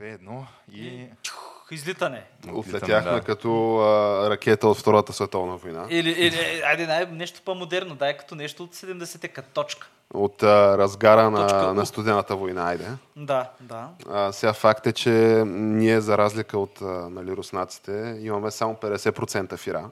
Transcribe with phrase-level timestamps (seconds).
[0.00, 1.06] 2-1 и...
[1.22, 2.24] Чух, излитане.
[2.52, 3.20] Отлетяхме да.
[3.20, 5.86] като а, ракета от Втората световна война.
[5.90, 9.88] Или, или айде, най- нещо по-модерно, дай като нещо от 70-те, като точка.
[10.14, 12.88] От а, разгара Точка на, на студената война, айде.
[13.16, 13.88] Да, да.
[14.08, 15.10] А, сега факт е, че
[15.46, 19.90] ние, за разлика от а, нали, руснаците, имаме само 50% фира.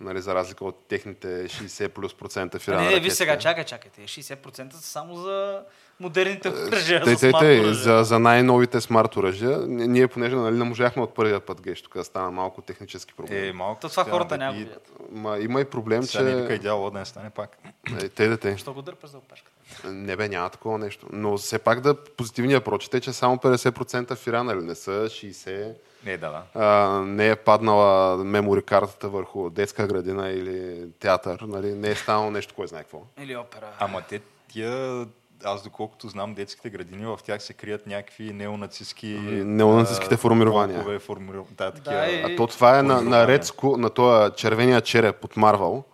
[0.00, 2.80] Нали, за разлика от техните 60 плюс процента фира.
[2.80, 4.00] не, не, ви сега, чакай, чакайте.
[4.00, 5.62] 60% са само за
[6.00, 7.74] модерните оръжия, Тъй, за тъй, смарт тъй, оръжия.
[7.74, 9.58] за, за най-новите смарт оръжия.
[9.66, 13.44] Ние, понеже нали, не можахме от първия път, геш, тук стана малко технически проблем.
[13.44, 14.68] Е, малко То това сега, хората няма и-.
[15.12, 16.54] Ма, има и проблем, Сега че...
[16.54, 17.58] идеало да не стане пак.
[18.02, 18.56] Е, те да те.
[18.56, 19.50] Що го дърпаш за опашката?
[19.88, 21.06] Не бе, няма такова нещо.
[21.12, 25.74] Но все пак да позитивния прочет е, че само 50% фира, нали, не са 60%.
[26.04, 26.60] Не, да, да.
[26.64, 31.40] А, не е паднала мемори картата върху детска градина или театър.
[31.40, 33.02] Нали, не е станало нещо, кой знае какво.
[33.20, 33.66] Или опера.
[33.78, 35.06] Ама те тия,
[35.44, 39.06] аз доколкото знам детските градини, в тях се крият някакви неонацистски...
[39.34, 40.76] Неонацистските а, формирования.
[40.76, 41.46] полкове, формиров...
[41.50, 41.94] Да, такива...
[41.94, 43.26] Да, и- А то това е на, на.
[43.26, 45.84] Рецко, на този червения череп от Марвел.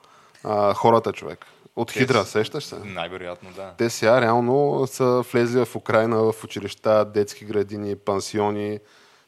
[0.45, 1.47] А, хората, човек.
[1.77, 2.77] От Те Хидра, с- сещаш се?
[2.77, 3.71] Най-вероятно, да.
[3.79, 8.79] Те сега реално са влезли в Украина, в училища, детски градини, пансиони,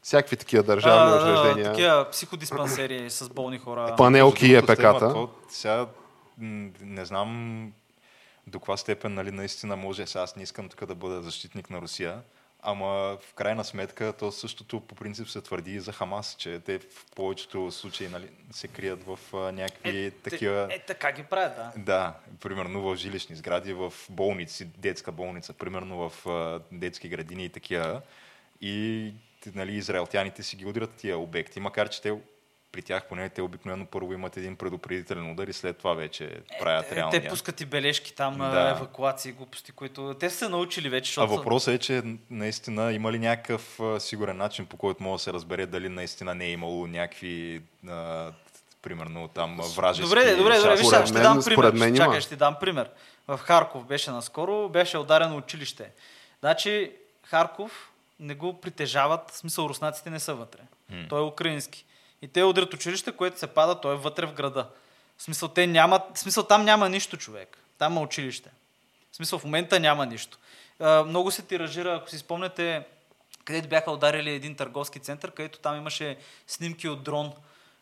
[0.03, 1.73] всякакви такива държавни А, да, да, учреждения.
[1.73, 3.95] Такива психодиспансери с болни хора.
[3.97, 5.27] Панелки и епеката.
[5.49, 5.87] Сега
[6.81, 7.73] не знам
[8.49, 10.07] до каква степен нали, наистина може.
[10.07, 12.23] Сега аз не искам тук да бъда защитник на Русия,
[12.63, 16.79] ама в крайна сметка то същото по принцип се твърди и за Хамас, че те
[16.79, 20.69] в повечето случаи нали, се крият в а, някакви такива...
[20.71, 21.73] Е, така ги правят, да.
[21.77, 27.49] Да, примерно в жилищни сгради, в болници, детска болница, примерно в а, детски градини и
[27.49, 28.03] такива.
[28.61, 29.13] И
[29.55, 32.19] нали, израелтяните си ги удрят тия обекти, макар че те
[32.73, 36.31] при тях поне те обикновено първо имат един предупредителен удар и след това вече
[36.61, 37.23] правят Е, реалния.
[37.23, 38.71] те пускат и бележки там, Да.
[38.71, 41.31] евакуации, глупости, които те са научили вече, А защото...
[41.31, 45.25] са- въпросът е, че наистина има ли някакъв а, сигурен начин, по който може да
[45.25, 48.31] се разбере дали наистина не е имало някакви, а,
[48.83, 50.09] примерно там вражески...
[50.09, 51.73] Добре, добре, добре, виж, ще дам пример.
[51.73, 52.91] мен Чакай, ще дам пример.
[53.29, 55.91] В Харков беше наскоро, беше ударено училище.
[56.41, 56.93] Значи
[57.25, 57.91] Харков
[58.21, 60.61] не го притежават, в смисъл руснаците не са вътре.
[61.09, 61.85] Той е украински.
[62.23, 64.69] И те удрят училище, което се пада, той е вътре в града.
[65.17, 67.59] В смисъл, те нямат, в смисъл там няма нищо човек.
[67.79, 68.51] Там е училище.
[69.13, 70.39] В смисъл в момента няма нищо.
[70.81, 72.87] Много се тиражира, ако си спомняте,
[73.45, 77.33] където бяха ударили един търговски център, където там имаше снимки от дрон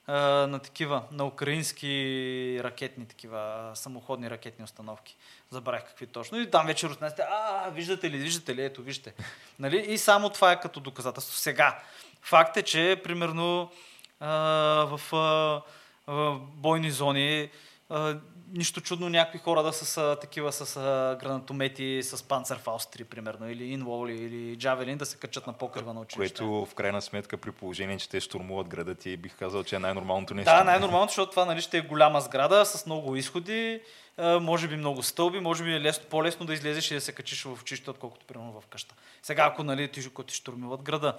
[0.09, 5.17] на такива, на украински ракетни такива, самоходни ракетни установки.
[5.51, 6.41] Забравих какви точно.
[6.41, 9.15] И там вече руснаците, а, виждате ли, виждате ли, ето, вижте.
[9.59, 9.77] Нали?
[9.77, 11.37] И само това е като доказателство.
[11.37, 11.79] Сега,
[12.23, 13.71] факт е, че примерно
[14.21, 15.01] в
[16.57, 17.51] бойни зони
[18.53, 20.75] нищо чудно някакви хора да са с, такива с
[21.21, 26.01] гранатомети, с Panzerfaust 3, примерно, или Инвол, или Джавелин, да се качат на покрива на
[26.01, 26.35] училище.
[26.35, 29.79] Което в крайна сметка при положение, че те штурмуват града ти, бих казал, че е
[29.79, 30.53] най-нормалното нещо.
[30.53, 33.81] Да, най-нормалното, защото това нали, ще е голяма сграда с много изходи,
[34.41, 37.43] може би много стълби, може би е лесно, по-лесно да излезеш и да се качиш
[37.43, 38.95] в училище, отколкото примерно в къща.
[39.23, 41.19] Сега, ако нали, ти, ти штурмуват града.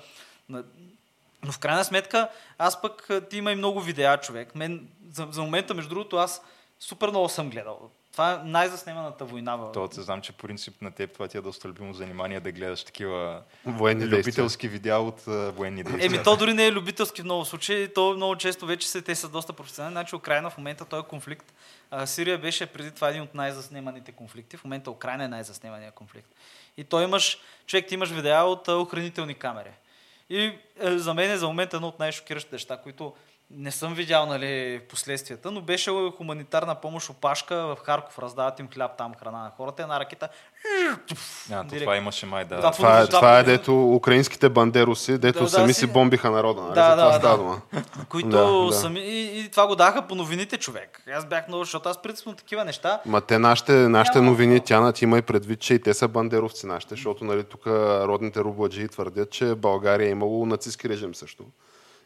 [1.44, 4.56] Но в крайна сметка, аз пък ти има и много видеа, човек.
[4.56, 6.42] Мен, за, за момента, между другото, аз
[6.80, 7.90] супер много съм гледал.
[8.12, 9.56] Това е най-заснеманата война.
[9.56, 9.72] В...
[9.72, 12.84] То, знам, че по принцип на теб това ти е доста любимо занимание да гледаш
[12.84, 16.06] такива Военни любителски видеа от а, военни действия.
[16.06, 17.94] Еми, то дори не е любителски в много случаи.
[17.94, 19.94] То много често вече се, те са доста професионални.
[19.94, 21.54] Значи Украина в момента този конфликт.
[21.92, 24.58] А, Сирия беше преди това един от най-заснеманите конфликти.
[24.58, 26.30] В момента Украина е най-заснемания конфликт.
[26.78, 29.72] И то имаш, човек, ти имаш видеа от а, охранителни камери.
[30.30, 33.14] И е, за мен е за момента едно от най-шокиращите неща, които
[33.52, 38.98] не съм видял нали, последствията, но беше хуманитарна помощ опашка в Харков, раздават им хляб
[38.98, 40.30] там, храна на хората, една ракета.
[41.52, 42.62] А, то това имаше май, да.
[42.62, 43.52] Да, Това е, Да, това е да.
[43.52, 46.62] дето украинските бандеруси, дето Да, да, сами си- си бомбиха народа.
[46.62, 46.74] Нали?
[46.74, 47.44] Да, За това да,
[47.74, 47.82] да.
[48.10, 48.74] които Да, да.
[48.74, 49.00] сами...
[49.00, 51.04] И, и, това го даха по новините, човек.
[51.14, 53.02] Аз бях много, защото аз принципно такива неща.
[53.06, 56.66] Ма те нашите, нашите новини, тя ти има и предвид, че и те са бандеровци
[56.66, 61.44] нашите, защото нали, тук родните рубладжи твърдят, че България е имало нацистски режим също.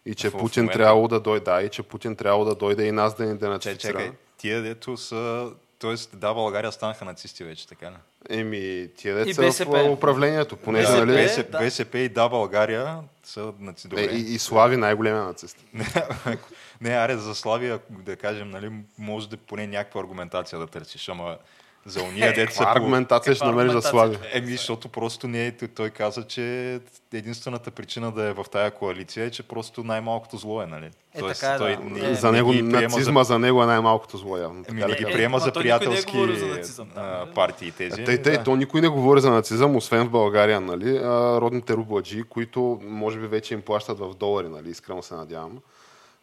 [0.06, 2.86] И че В Путин момента- трябвало да дойде, да, и че Путин трябвало да дойде
[2.86, 3.92] и нас да ни Че, денацифицира.
[3.92, 5.50] чакай, тия дето са...
[5.80, 7.95] Тоест, да, България станаха нацисти вече, така ли?
[8.30, 9.83] Еми, тия И деца БСП.
[9.83, 11.57] в управлението, понеже, БСП, нали, БСП, да.
[11.57, 13.88] БСП и да, България са нацисти.
[13.88, 14.15] е, Добре.
[14.15, 15.57] и, и Слави най-големия нацист.
[16.81, 21.38] не, аре, за Славия, да кажем, нали, може да поне някаква аргументация да търсиш, ама
[21.86, 24.18] За уния деца Каква аргументация ще каква намериш да слаби?
[24.33, 26.80] Еми, защото просто не е, той- той каза, че
[27.13, 30.86] единствената причина да е в тая коалиция е, че просто най-малкото зло е, нали?
[31.13, 31.78] Е, така е, да.
[31.83, 34.63] не, Е, За не него ги приема нацизма за него е най-малкото зло явно.
[34.63, 37.01] За, еми, да не ги Е, приема за той не е приятелски за нацизъм, а,
[37.01, 37.31] нали?
[37.33, 38.04] партии тези.
[38.04, 38.44] Тъй, тъй, да.
[38.44, 40.98] то никой не говори за нацизъм, освен в България, нали?
[40.98, 44.69] А, родните рубладжи, които може би вече им плащат в долари, нали?
[44.69, 45.60] Искрено се надявам.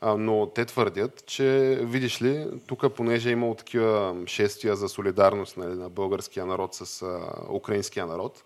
[0.01, 5.57] А, но те твърдят, че, видиш ли, тук понеже е имало такива шествия за солидарност
[5.57, 7.21] нали, на българския народ с а,
[7.53, 8.45] украинския народ,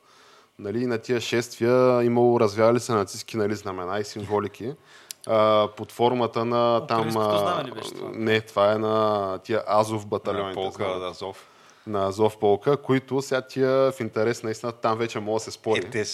[0.59, 4.75] нали, на тия шествия имало развяли се нацистски нали, знамена и символики
[5.27, 7.09] а, под формата на там...
[7.17, 8.11] А, знаме ли беше това?
[8.15, 10.55] Не, това е на тия Азов на батальоните.
[10.55, 11.49] полка знам Азов.
[11.87, 15.79] на Азов полка, които сега тия в интерес наистина там вече мога да се спори.
[15.79, 16.05] Е, те,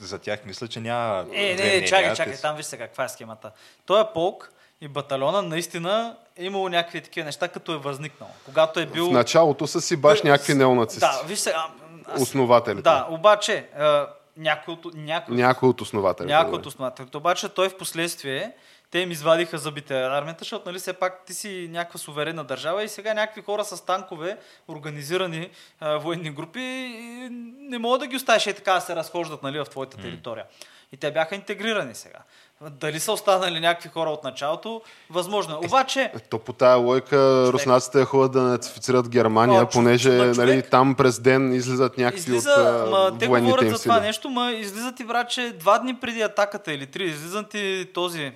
[0.00, 3.08] за тях мисля, че няма Е, не, не, чакай, чакай, там виж сега каква е
[3.08, 3.50] схемата.
[3.86, 8.30] Той е полк и батальона наистина е имало някакви такива неща, като е възникнал.
[8.44, 9.06] Когато е бил...
[9.06, 11.00] В началото са си баш някакви неонацисти.
[11.00, 11.66] Да, виж сега.
[12.06, 12.82] аз- Основателите.
[12.82, 14.06] Да, обаче, а,
[14.36, 16.32] някой от, някой, Някой от основателите.
[16.34, 17.16] някой от основателите.
[17.16, 18.52] Обаче той в последствие
[18.90, 22.88] те им извадиха зъбите армията, защото нали все пак ти си някаква суверенна държава и
[22.88, 24.38] сега някакви хора с танкове,
[24.68, 25.50] организирани
[25.80, 27.28] а, военни групи, и
[27.60, 30.44] не могат да ги оставиш и така да се разхождат нали, в твоята територия.
[30.92, 32.18] И те бяха интегрирани сега.
[32.62, 34.80] Дали са останали някакви хора от началото?
[35.10, 35.54] Възможно.
[35.54, 35.66] е.
[35.66, 37.16] Обаче, Е, То по тая лойка
[37.46, 40.36] руснаците ходят да нацифицират Германия, О, чу- понеже чу- човек.
[40.38, 42.50] нали, там през ден излизат някакви Излиза,
[42.84, 46.72] от ма, те говорят за това нещо, ма излизат и браче два дни преди атаката
[46.72, 47.04] или три.
[47.04, 48.32] Излизат и този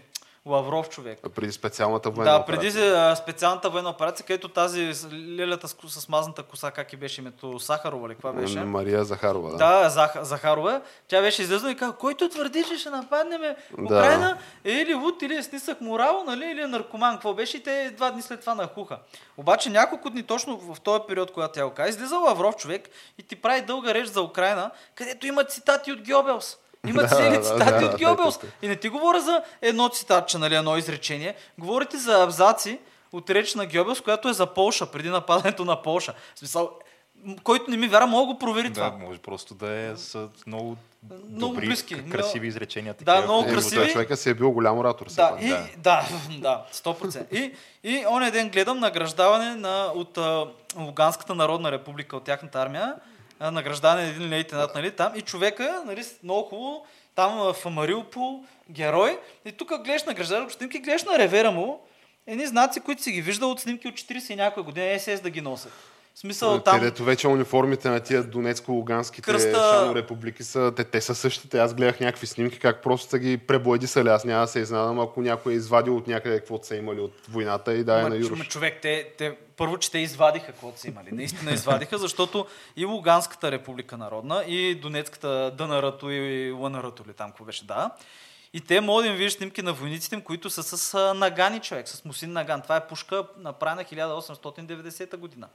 [0.46, 1.18] Лавров човек.
[1.34, 2.72] Преди специалната военна Да, операция.
[2.72, 7.20] преди а, специалната военна операция, където тази лелята с, с мазната коса, как и беше
[7.20, 8.60] името, Сахарова ли, каква беше?
[8.60, 9.50] Мария Захарова.
[9.50, 9.56] Да.
[9.82, 10.80] Да, Зах, Захарова.
[11.08, 13.40] Тя беше излезла и каза, който твърди, че ще нападнем
[13.84, 17.14] Украина, е или луд, или е с нисък морал, нали, или е наркоман.
[17.14, 17.56] Какво беше?
[17.56, 18.98] И те два дни след това нахуха.
[19.36, 22.88] Обаче няколко дни точно в този период, когато тя го каза, излиза Лавров човек
[23.18, 26.56] и ти прави дълга реч за Украина, където има цитати от Гьобелс.
[26.86, 28.38] Има Да, цели да, цитати да, от да, Гьобелс.
[28.38, 28.58] тъй, тъй.
[28.62, 31.34] И не ти говоря за едно цитатче, нали, едно изречение.
[31.58, 32.78] Говорите за абзаци
[33.12, 36.14] от реч на Гьобелс, която е за Полша, преди нападането на Полша.
[36.34, 36.70] В смисъл,
[37.42, 38.90] който не ми вяра, мога да го провери Да, това.
[38.98, 40.76] може просто да е с много,
[41.28, 42.10] Много добри, близки.
[42.10, 42.94] красиви изречения.
[42.94, 43.22] Да, такива.
[43.24, 43.76] много Е, красиви.
[43.76, 45.06] той човека си е бил голям оратор.
[45.06, 45.66] Да, и, да.
[45.76, 46.04] да,
[46.38, 47.32] да, 100%.
[47.32, 47.52] И,
[47.84, 50.46] и оня ден гледам награждаване на, от а,
[50.76, 52.94] Луганската народна република, от тяхната армия,
[53.40, 58.44] а, награждаване на един лейтенант, нали, там, и човека, нали, много хубаво, там в Мариупол,
[58.70, 61.80] герой, и тук гледаш награждаване, снимки, гледаш на ревера му,
[62.26, 65.30] едни знаци, които си ги виждал от снимки от 40 и някоя година, СС да
[65.30, 65.72] ги носят.
[66.14, 66.78] В смисъл там...
[66.78, 71.58] Където вече униформите на тия донецко-луганските Кръста- републики са, те, те са същите.
[71.58, 74.08] Аз гледах някакви снимки, как просто са ги пребладисали.
[74.08, 77.12] Аз няма да се изненадам, ако някой е извадил от някъде каквото са имали от
[77.28, 80.88] войната и да е на ма, човек, те, те, първо, че те извадиха каквото са
[80.88, 81.08] имали.
[81.12, 82.46] Наистина извадиха, защото
[82.76, 87.90] и Луганската република народна, и Донецката ДНР-то и ЛНР-то ли там, какво беше, да.
[88.52, 91.88] И те могат да им видиш снимки на войниците им, които са с нагани човек,
[91.88, 92.62] с Мусин Наган.
[92.62, 95.48] Това е пушка направена 1890 година.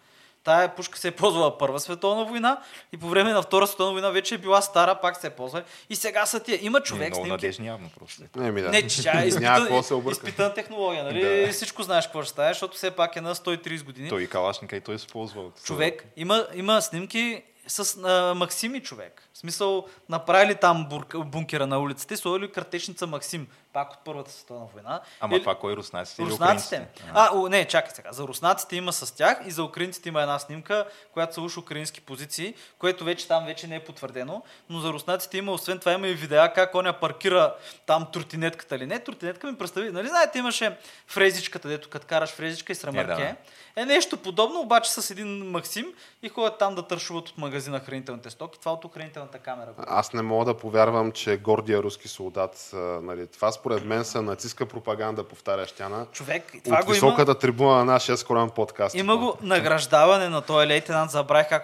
[0.46, 2.62] Тая пушка се е ползвала Първа световна война
[2.94, 5.64] и по време на Втора световна война вече е била стара, пак се е ползва.
[5.90, 6.60] И сега са тия.
[6.62, 7.32] Има Не, човек много снимки.
[7.32, 8.24] надежни явно просто.
[8.38, 8.70] Еми, да.
[8.70, 9.70] Не, че тя е Няма
[10.12, 11.46] изпитана, технология, нали?
[11.46, 11.54] Да.
[11.54, 14.10] Всичко знаеш какво ще стане, защото все пак е на 130 години.
[14.10, 15.42] Той и Калашника и той се ползва.
[15.42, 19.22] от- Човек, има, има снимки с а, Максими човек.
[19.34, 24.66] В смисъл, направили там бункера на улицата и сложили картечница Максим, пак от Първата световна
[24.74, 25.02] война.
[25.20, 26.76] Ама Или- това кой руснаците или Руснаците.
[26.76, 27.12] украинците?
[27.14, 28.12] А, о, не, чакай сега.
[28.12, 32.02] За руснаците има с тях и за украинците има една снимка, която са уж украински
[32.02, 34.44] позиции, което вече там вече не е потвърдено.
[34.70, 38.86] Но за руснаците има, освен това има и видеа как оня паркира там тротинетката или
[38.86, 39.00] не.
[39.00, 39.92] Тротинетка ми представи.
[39.92, 43.36] Нали знаете, имаше фрезичката, дето като караш фрезичка и с ремарке.
[43.75, 43.82] да.
[43.82, 45.86] Е нещо подобно, обаче с един Максим
[46.22, 47.55] и ходят там да тършуват от магазина
[47.86, 48.60] хранителните стоки.
[48.60, 49.70] Това от охранителната камера.
[49.78, 52.70] Аз не мога да повярвам, че гордия руски солдат,
[53.02, 56.94] нали, това според мен са нацистска пропаганда, повтаряш тя на Човек, това от го има.
[56.94, 58.96] високата трибуна на нашия скроен подкаст.
[58.96, 61.64] Има го награждаване на този лейтенант, забравих как,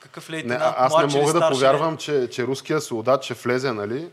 [0.00, 3.72] какъв Не, лейтенант, а- аз не мога да повярвам, че, че руския солдат ще влезе
[3.72, 4.08] нали,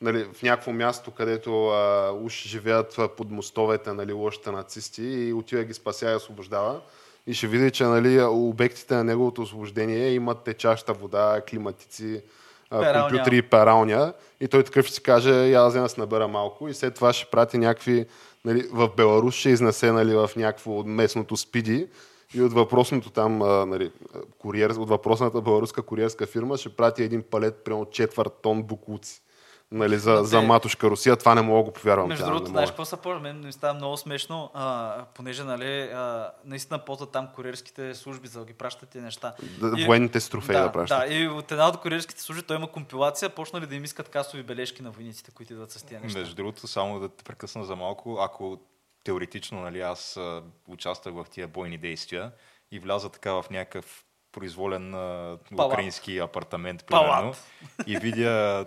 [0.00, 5.64] нали, в някакво място, където а, уж живеят под мостовете нали, лошите нацисти и отива
[5.64, 6.80] ги спася и освобождава.
[7.26, 12.22] И ще види, че нали, обектите на неговото освобождение имат течаща вода, климатици,
[12.70, 13.08] Пералня.
[13.08, 14.12] компютри и пералня.
[14.40, 17.12] И той такъв ще си каже, я взема да се набера малко и след това
[17.12, 18.06] ще прати някакви...
[18.44, 21.88] Нали, в Беларус ще изнесе нали, в някакво местното спиди
[22.34, 23.38] и от въпросното там,
[23.68, 23.90] нали,
[24.38, 29.22] куриер, от въпросната българска куриерска фирма ще прати един палет, примерно четвърт тон букуци.
[29.74, 31.16] Нали, за, Но за те- матушка Русия.
[31.16, 32.08] Това не мога да го повярвам.
[32.08, 36.30] Между другото, знаеш какво са по Мен ми става много смешно, а, понеже, нали, а,
[36.44, 39.34] наистина ползват там куриерските служби, за да ги пращат тези неща.
[39.60, 40.98] Да, И- Военните с трофеи да, да, пращат.
[41.00, 44.42] да, и от една от куриерските служби той има компилация, почнали да им искат касови
[44.42, 46.18] бележки на войниците, които идват с тези неща.
[46.18, 48.58] Между другото, само да те прекъсна за малко, ако
[49.04, 52.32] теоретично нали, аз а, участвах в тия бойни действия
[52.72, 55.72] и вляза така в някакъв произволен а, Палат.
[55.72, 57.06] украински апартамент, Палат.
[57.10, 57.34] примерно,
[57.86, 58.66] и видя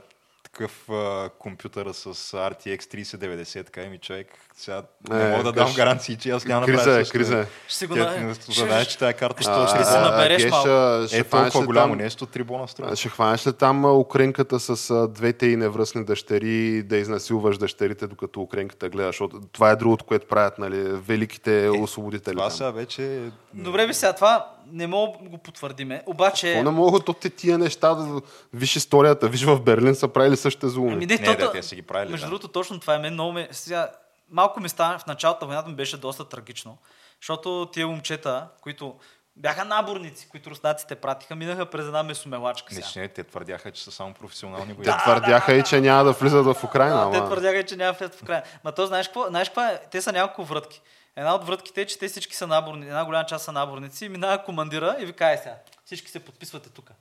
[0.57, 5.51] такъв а, компютъра с RTX 3090, така и ми човек, сега не Е, мога да
[5.51, 7.13] дам гаранции, че аз няма да Криза правя е, също.
[7.13, 7.45] криза е.
[7.67, 10.69] Ще си го ще- знаеш, че тази карта ще- ще, ще се набереш малко.
[10.69, 12.95] а, ще е толкова голямо там- нещо, трибона струва.
[12.95, 18.07] Ще хванеш ли там а, украинката с а, двете и невръстни дъщери да изнасилваш дъщерите,
[18.07, 19.07] докато украинката гледа?
[19.07, 22.35] Защото това е другото, което правят нали, великите освободители.
[22.35, 23.21] Това сега вече...
[23.53, 26.47] Добре, би сега това не мога да го потвърдиме, обаче...
[26.47, 28.21] Какво не могат то те тия неща да...
[28.53, 30.93] Виж историята, виж в Берлин са правили същите злоуми.
[30.93, 32.29] Ами не, Не, то, да, те са ги правили, Между да.
[32.29, 33.47] другото, точно това е мен много ме...
[33.51, 33.91] Сега,
[34.31, 36.77] малко ми стана, в началото на войната ми беше доста трагично,
[37.21, 38.95] защото тия момчета, които
[39.35, 43.01] бяха наборници, които руснаците пратиха, минаха през една месомелачка Не, сега.
[43.01, 45.01] не, те твърдяха, че са само професионални те военни.
[45.03, 47.09] твърдяха и, че няма да влизат в Украина.
[47.09, 48.43] Да, те твърдяха, че няма влезат в Украина.
[48.63, 49.27] Ма то знаеш какво?
[49.27, 49.81] Знаеш какво е?
[49.91, 50.81] Те са няколко врътки.
[51.17, 54.09] Една от врътките е, че те всички са наборници, една голяма част са наборници и
[54.09, 55.55] минава командира и ви каже сега,
[55.85, 56.91] всички се подписвате тук.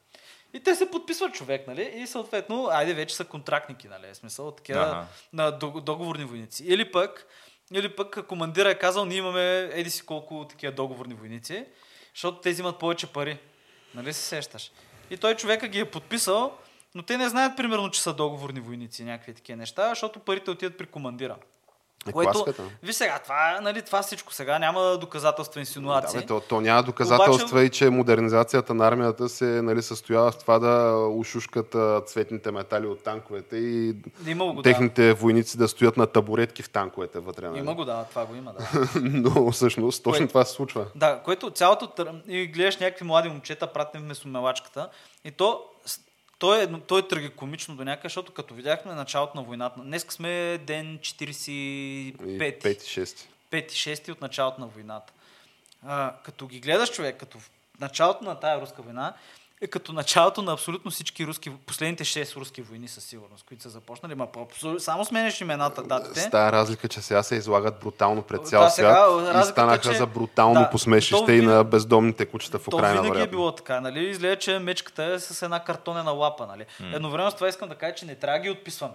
[0.54, 1.92] И те се подписват човек, нали?
[1.94, 4.06] И съответно, айде вече са контрактники, нали?
[4.12, 5.06] В смисъл, такива Ага.
[5.32, 6.64] на дог- договорни войници.
[6.66, 7.26] Или пък,
[7.73, 11.64] или пък командира е казал, ние имаме еди си колко такива договорни войници,
[12.14, 13.38] защото те взимат повече пари.
[13.94, 14.70] Нали се сещаш?
[15.11, 16.58] И той човека ги е подписал,
[16.94, 20.78] но те не знаят примерно, че са договорни войници, някакви такива неща, защото парите отиват
[20.78, 21.37] при командира.
[22.12, 22.44] Което,
[22.82, 26.20] виж сега, това, нали, това всичко сега няма доказателства, Да, инсинуации.
[26.20, 30.58] бе, то, то няма доказателства и че модернизацията на армията се нали, състоява в това
[30.58, 33.94] да ушушкат цветните метали от танковете и
[34.26, 37.42] Има го, техните войници да стоят на табуретки в танковете вътре.
[37.42, 37.50] да.
[37.50, 37.58] Нали?
[37.60, 38.88] Има го, да, това го има, да.
[39.00, 40.86] Но всъщност точно Кое- това се случва.
[40.94, 41.88] Да, което цялото...
[42.28, 44.88] И гледаш някакви млади момчета, пратени в месомелачката.
[45.25, 45.60] И то,
[46.38, 50.58] то, е, то е трагикомично до някъде, защото като видяхме началото на войната, днес сме
[50.58, 52.14] ден 45.
[52.62, 53.26] 5-6.
[53.50, 55.12] 5-6 от началото на войната.
[55.86, 57.50] А, като ги гледаш човек, като в
[57.80, 59.14] началото на тая руска война,
[59.60, 63.68] е като началото на абсолютно всички руски, последните 6 руски войни със сигурност, които са
[63.70, 64.14] започнали.
[64.14, 66.20] Ма, абсолютно, само сменяш имената, датите.
[66.20, 69.44] С тая разлика, че сега се излагат брутално пред Да, цял сега свят и разликата,
[69.46, 72.92] станаха че- за брутално да, посмешище то и на бездомните кучета в То Украина.
[72.92, 73.30] винаги е вероятно.
[73.30, 74.00] било така, нали?
[74.00, 76.64] Изгледа, че мечката е с една картонена лапа, нали?
[76.86, 78.94] Едновременно с това искам да кажа, че не трябва да ги отписваме.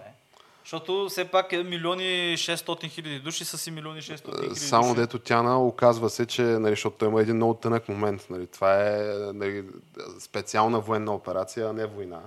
[0.64, 4.60] Защото все пак е милиони 600 хиляди души са си милиони 600 хиляди души.
[4.60, 8.26] Само дето Тяна оказва се, че, нали, защото той има един много тънък момент.
[8.30, 9.02] Нали, това е
[9.34, 9.64] нали,
[10.20, 12.20] специална военна операция, а не война.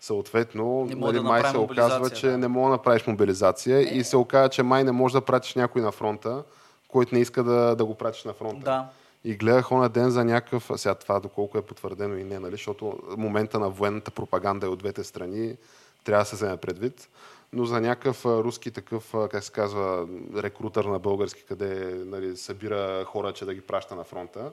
[0.00, 2.32] Съответно, нали, да май се оказва, че да.
[2.32, 2.36] Е.
[2.36, 5.82] не мога да направиш мобилизация и се оказва, че май не можеш да пратиш някой
[5.82, 6.42] на фронта,
[6.88, 8.64] който не иска да, да го пратиш на фронта.
[8.64, 8.86] Да.
[9.24, 12.98] И гледах онен ден за някакъв, сега това доколко е потвърдено и не, нали, защото
[13.16, 15.56] момента на военната пропаганда е от двете страни,
[16.04, 17.08] трябва да се вземе предвид.
[17.52, 23.32] Но за някакъв руски такъв, как се казва, рекрутър на български, къде нали, събира хора,
[23.32, 24.50] че да ги праща на фронта,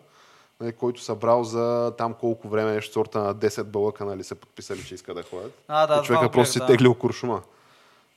[0.60, 4.84] нали, който събрал за там колко време, нещо сорта на 10 бълъка, нали, са подписали,
[4.84, 5.54] че иска да ходят.
[5.68, 6.66] А, да, и човека просто си да.
[6.66, 7.42] теглил куршума.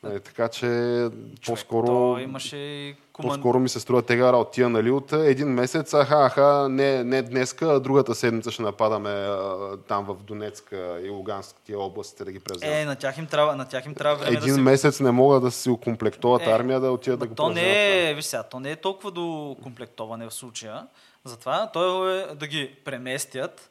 [0.02, 1.09] Нали, така че
[1.47, 1.87] по-скоро...
[1.87, 3.43] То имаше и команд...
[3.43, 7.67] По-скоро ми се струва тега работия, нали, от един месец, аха, аха, не, не днеска,
[7.67, 12.41] а другата седмица ще нападаме а, там в Донецка и Луганск, тия областите да ги
[12.41, 12.79] превземем.
[12.79, 14.61] Е, на тях им трябва, на тях им трябва време един да се...
[14.61, 17.69] месец не могат да си окомплектуват Е, армия да отидат да го то превземат.
[17.69, 20.87] не е, виж сега, то не е толкова до комплектоване в случая.
[21.25, 23.71] Затова то е да ги преместят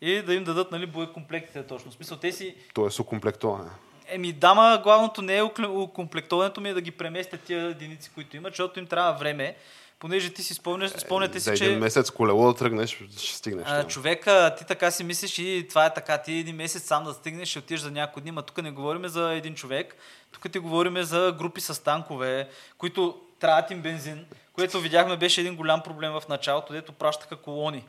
[0.00, 1.90] и да им дадат нали, боекомплектите точно.
[1.90, 2.56] В смисъл, те си...
[2.74, 3.70] Тоест окомплектуване.
[4.06, 8.36] Еми, дама, главното не е укле- комплектоването ми е да ги преместят тия единици, които
[8.36, 9.56] имат, защото им трябва време,
[9.98, 11.80] понеже ти си спомняш, спомняте Е, За си, един че...
[11.80, 13.66] месец колело да тръгнеш, ще стигнеш.
[13.68, 16.18] А, човека, ти така си мислиш и това е така.
[16.18, 19.08] Ти един месец сам да стигнеш, ще отидеш за няколко дни, но тук не говорим
[19.08, 19.96] за един човек.
[20.32, 25.56] Тук ти говорим за групи с танкове, които трябват им бензин, което видяхме беше един
[25.56, 27.84] голям проблем в началото, дето пращаха колони.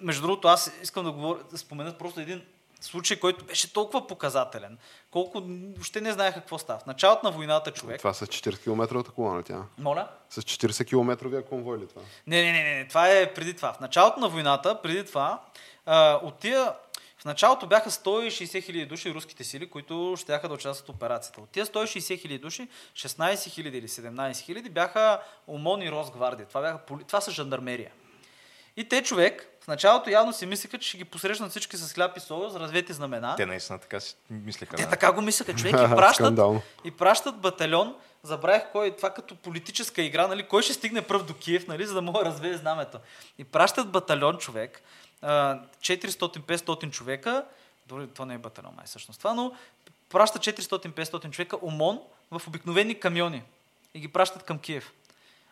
[0.00, 2.42] Между другото, аз искам да, говоря, да спомена просто един
[2.80, 4.78] случай, който беше толкова показателен,
[5.10, 6.78] колко въобще не знаеха какво става.
[6.78, 7.98] В началото на войната човек...
[7.98, 9.62] Това са 40 км колона тя.
[9.78, 10.08] Моля?
[10.30, 12.02] С 40 км конвой ли това?
[12.26, 13.72] Не, не, не, не, това е преди това.
[13.72, 15.42] В началото на войната, преди това,
[15.86, 16.72] а, от тия,
[17.18, 21.40] в началото бяха 160 хиляди души руските сили, които ще да участват в операцията.
[21.40, 26.46] От тия 160 хиляди души, 16 хиляди или 17 хиляди бяха ОМОН и Росгвардия.
[26.46, 27.90] Това, бяха, това са жандармерия.
[28.76, 32.16] И те човек, В началото явно си мислеха, че ще ги посрещнат всички с хляб
[32.16, 33.36] и сол, с развети знамена.
[33.36, 34.76] Те наистина така си мислеха.
[34.76, 34.88] Те да.
[34.88, 35.54] така го мислеха.
[35.54, 36.38] Човек и пращат,
[36.84, 37.94] и пращат батальон.
[38.22, 41.94] Забравих кой, това като политическа игра, нали, кой ще стигне пръв до Киев, нали, за
[41.94, 42.98] да мога да развее знамето.
[43.38, 44.82] И пращат батальон човек,
[45.22, 47.44] а, 400-500 човека,
[47.86, 49.52] дори това не е батальон май всъщност това, но
[50.10, 53.42] пращат 400-500 човека ОМОН в обикновени камиони
[53.94, 54.92] и ги пращат към Киев.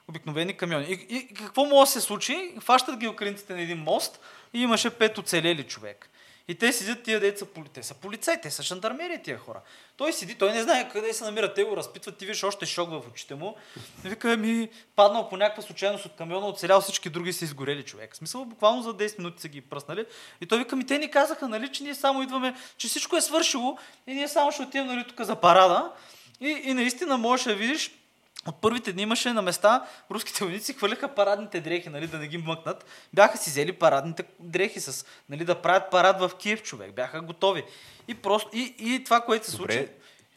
[0.09, 0.87] Обикновени камиони.
[0.89, 2.55] И, и, какво може да се случи?
[2.61, 4.21] Фащат ги украинците на един мост
[4.55, 6.11] и имаше пет оцелели човек.
[6.49, 9.61] И те седят тия деца, те са полицаи, те са жандармери тия хора.
[9.97, 12.91] Той седи, той не знае къде се намират, те го разпитват, ти виж още шок
[12.91, 13.57] в очите му.
[14.05, 18.15] Вика ми, паднал по някаква случайност от камиона, оцелял всички други са изгорели човек.
[18.15, 20.07] В смисъл, буквално за 10 минути са ги пръснали.
[20.41, 23.21] И той вика ми, те ни казаха, нали, че ние само идваме, че всичко е
[23.21, 25.93] свършило и ние само ще отидем нали, тук за парада.
[26.41, 27.91] И, и наистина можеш да видиш,
[28.49, 32.39] от първите дни имаше на места, руските войници хвърляха парадните дрехи, нали, да не ги
[32.39, 32.85] мъкнат.
[33.13, 36.93] Бяха си взели парадните дрехи с, нали, да правят парад в Киев, човек.
[36.95, 37.65] Бяха готови.
[38.09, 39.89] И, просто, и, и това, което се Добре, случи,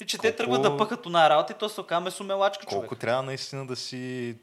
[0.01, 2.79] и че те колко- тръгват да пъхат оная работа и то се оказа месомелачка, човек.
[2.79, 4.35] Колко трябва наистина да си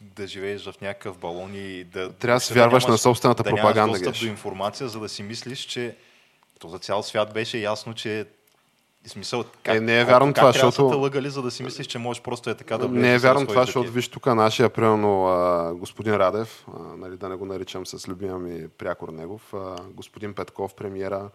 [0.00, 2.12] да живееш в някакъв балон и да...
[2.12, 4.20] Трябва да си вярваш нямаш- на собствената да пропаганда, нямаш достъп Геш.
[4.20, 5.96] до информация, за да си мислиш, че
[6.58, 8.26] то за цял свят беше ясно, че
[9.06, 11.86] смисъл, как, Е, не е вярно това, да защото- те лъгали, за да си мислиш,
[11.86, 15.26] че можеш просто е така да Не е вярно това, защото виж тук нашия, примерно,
[15.26, 19.58] а, господин Радев, а, нали, да не го наричам с любимия ми прякор негов, а,
[19.84, 21.28] господин Петков, премиера,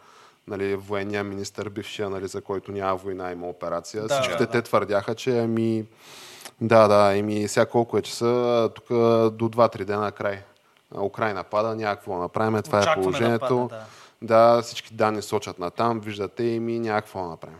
[0.47, 4.03] нали, военния министър, бившия, нали, за който няма война, има операция.
[4.03, 4.61] Да, Всичките да, те да.
[4.63, 5.85] твърдяха, че ами,
[6.61, 8.87] да, да, еми сега колко е часа, тук
[9.31, 10.39] до 2-3 дена край.
[10.95, 13.67] Украина пада, някакво да направим, това е Очакваме да положението.
[13.69, 13.85] падне,
[14.23, 14.61] да.
[14.61, 17.59] всички данни сочат на там, виждате и ми някакво да направим.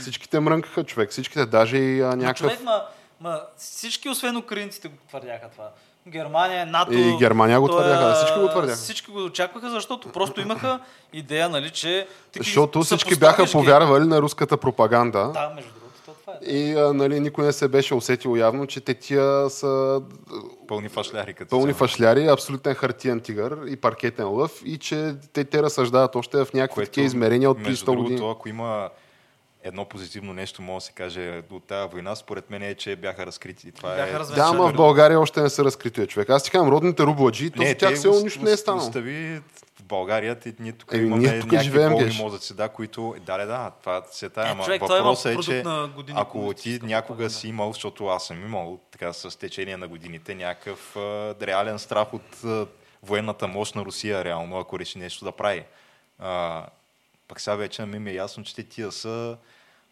[0.00, 2.36] Всичките мрънкаха човек, всичките даже и а, някакъв...
[2.36, 2.82] човек, ма,
[3.20, 5.70] ма, всички, освен украинците, го твърдяха това.
[6.08, 6.92] Германия, НАТО.
[6.92, 8.76] И Германия го твърдяха, а, всички го твърдяха.
[8.76, 10.80] Всички го очакваха, защото просто имаха
[11.12, 12.06] идея, нали, че...
[12.38, 15.30] Защото всички бяха повярвали на руската пропаганда.
[15.34, 15.70] Да, между
[16.32, 16.50] е.
[16.50, 20.02] И а, нали, никой не се беше усетил явно, че те тия са
[20.68, 21.74] Пълни фашляри като пълни цяло.
[21.74, 26.84] фашляри, абсолютен хартиен тигър и паркетен лъв и че те, те разсъждават още в някакви
[26.84, 28.30] такива измерения от преди между 100 другото, години.
[28.30, 28.88] ако има
[29.64, 33.26] едно позитивно нещо, може да се каже от тази война, според мен е, че бяха
[33.26, 33.72] разкрити.
[33.72, 34.34] Това Бяха е...
[34.34, 36.30] Да, ама в България още не са разкрити човек.
[36.30, 38.86] Аз ти казвам, родните рубладжи, то за тях ос- нищо не е станало.
[38.86, 39.40] Остави
[39.78, 42.18] в България, ти, ние тук Еми, имаме ние тук някакви живеем, болни Геш.
[42.18, 43.14] мозъци, да, които...
[43.26, 45.64] Да, да, да, това се тая, Е, ама има въпросът е, че
[46.14, 50.96] ако ти някога си имал, защото аз съм имал така с течение на годините, някакъв
[50.96, 52.66] а, реален страх от а,
[53.02, 55.64] военната мощ на Русия, реално, ако реши нещо да прави.
[56.18, 56.66] А,
[57.34, 59.36] пък сега вече на ми е ясно, че те тия са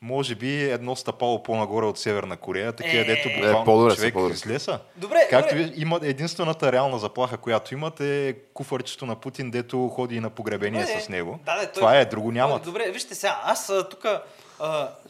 [0.02, 3.96] може би едно стъпало по-нагоре от Северна Корея, такива Е, дето е, буквално по-добре са,
[4.10, 4.78] човек зле са.
[4.96, 5.64] Добре, Както добре.
[5.64, 10.80] ви, имат единствената реална заплаха, която имат е куфарчето на Путин, дето ходи на погребение
[10.80, 11.38] Добре, с него.
[11.46, 12.62] да, да, той- Това е, друго нямат.
[12.62, 14.06] Добре, вижте сега, аз тук...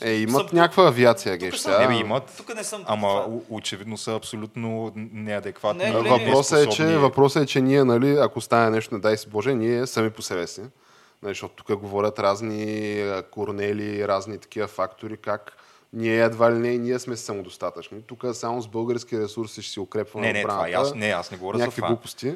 [0.03, 1.55] Е, имат някаква авиация, Геш.
[1.57, 1.89] съм- сега.
[1.89, 2.35] Не, бе, имат.
[2.37, 2.85] Тук не съм...
[2.87, 3.39] Ама това.
[3.51, 5.85] очевидно са абсолютно неадекватни.
[5.85, 5.93] Не.
[5.93, 9.55] Въпросът е, че, въпросът е, че ние, нали, ако стане нещо, не дай си Боже,
[9.55, 10.61] ние сами по себе си.
[11.23, 12.63] Нали, защото тук говорят разни
[13.01, 15.57] а, корнели, разни такива фактори, как
[15.93, 18.03] ние едва ли не, и ние сме самодостатъчни.
[18.03, 20.79] Тук само с български ресурси ще си укрепваме Не, не, това, отбраната.
[20.81, 21.89] аз, не, аз не говоря за това.
[21.89, 22.35] глупости.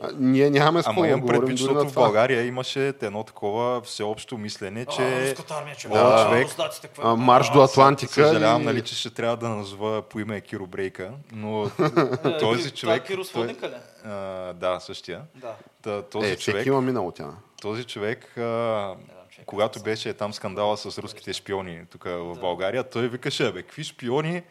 [0.00, 2.02] А, ние нямаме с какво Ама имам предвид, защото в това.
[2.02, 5.30] България имаше едно такова всеобщо мислене, А, че...
[5.30, 6.46] руската армия, че Да, да, човек.
[6.82, 7.16] какво А, е?
[7.16, 8.12] марш до Атлантика.
[8.12, 11.64] Съжалявам, и- нали, че ще трябва да назова по име Киро Брейка, но
[12.24, 13.02] Е, този това човек...
[13.04, 13.74] е Киро Сводника ли?
[14.04, 14.10] а,
[14.52, 15.20] да, същия.
[15.34, 15.54] Да.
[15.82, 16.66] Та, този Е, човек...
[16.66, 17.30] има минало тя.
[17.62, 18.94] Този човек, а,
[19.30, 23.84] човек, когато беше там скандала с руските шпиони тук в България, той викаше, бе, какви
[23.84, 24.42] шпиони,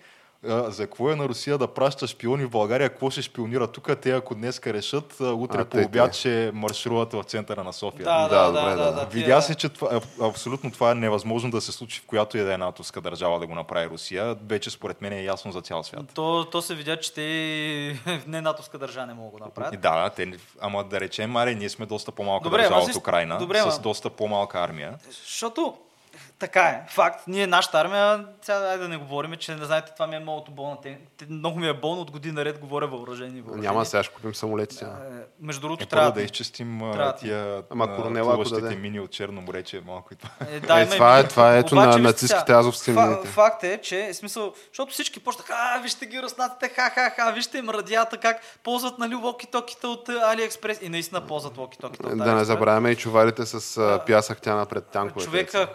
[0.44, 4.12] за какво е на Русия да праща шпиони в България, какво ще шпионира тук, те
[4.12, 8.04] ако днес решат, утре А, по обяд ще маршируват в центъра на София.
[8.04, 8.92] Да, Да, да, добре, да, да.
[8.92, 9.06] да.
[9.06, 12.54] Видя се, че това, абсолютно това е невъзможно да се случи в която и да
[12.54, 14.36] е натовска държава да го направи Русия.
[14.50, 16.06] Вече според мен е ясно за цял свят.
[16.14, 19.82] То, то се видя, че те не натовска държава не могат да направят.
[19.82, 23.62] да, те, ама да речем, Маре, ние сме доста по-малка Добре, държава от Украина, добре,
[23.72, 24.96] с доста по-малка армия.
[25.10, 25.78] Защото
[26.40, 27.24] така е, факт.
[27.28, 30.52] Ние, нашата армия, сега дай да не говорим, че не знаете, това ми е многото
[30.52, 30.78] болна.
[30.82, 30.98] Те,
[31.30, 33.42] много ми е болно, от година наред говоря въоръжени.
[33.42, 33.68] въоръжени.
[33.68, 34.86] Няма, сега ще купим самолетите.
[34.86, 34.88] Е,
[35.40, 38.76] Между другото, Е, трябва да изчистим а, трябва- тия Ама а, Коронела, ако даде.
[38.76, 40.30] мини от Черно море, че е малко и това.
[40.48, 43.26] Е, да, Е, и това е- това е ето Обаче, на нацистските азовски фа-.
[43.26, 48.18] Факт е, че смисъл, защото всички почнаха, а, вижте ги руснаците, ха-ха-ха, вижте им радията
[48.18, 52.90] как ползват нали, локи-токите от а, Алиекспрес и наистина ползват локи-токите от Да не забравяме
[52.90, 55.26] и чувалите с а, пясък тя напред танковете.
[55.26, 55.68] Човека,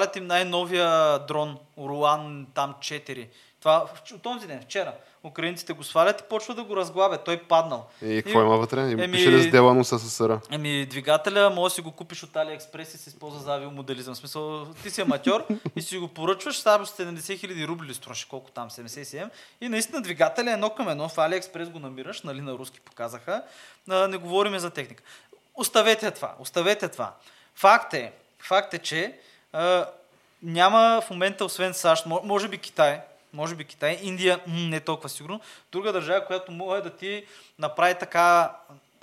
[0.00, 3.28] свалят им най-новия дрон, Оруан там 4.
[3.60, 4.92] Това от този ден, вчера.
[5.24, 7.24] Украинците го свалят и почва да го разглабят.
[7.24, 7.86] Той паднал.
[8.02, 8.90] И какво има вътре?
[8.90, 10.40] Има Еми- пише ли сделано с СССР?
[10.50, 14.14] Еми, двигателя може да си го купиш от AliExpress и се използва за авиомоделизъм.
[14.14, 18.28] В смисъл, ти си аматьор и си го поръчваш, само 70 хиляди рубли ли струваше,
[18.28, 19.30] колко там, 77.
[19.60, 21.08] И наистина двигателя е едно към едно.
[21.08, 23.42] В AliExpress го намираш, нали, на руски показаха.
[23.88, 25.02] Не говориме за техника.
[25.54, 27.14] Оставете това, оставете това.
[27.54, 29.18] Факт е, факт е, че
[29.52, 29.86] а,
[30.42, 33.00] няма в момента, освен САЩ, мо- може би Китай,
[33.32, 35.40] може би Китай, Индия не е толкова сигурно,
[35.72, 37.24] друга държава, която може да ти
[37.58, 38.56] направи така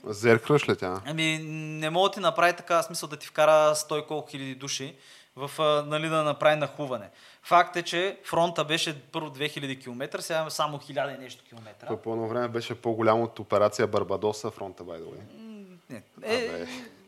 [0.03, 1.01] Зеркръш ли тя?
[1.05, 4.55] Ами, не мога да ти направи така смисъл да ти вкара 100 и колко хиляди
[4.55, 4.95] души
[5.36, 5.51] в,
[5.88, 7.10] нали, да направи нахуване.
[7.43, 11.97] Факт е, че фронта беше първо 2000 км, сега е само 1000 и нещо километра.
[11.97, 15.19] По едно време беше по-голям от операция Барбадоса фронта, by the way.
[15.89, 16.03] Не.
[16.23, 16.67] Е.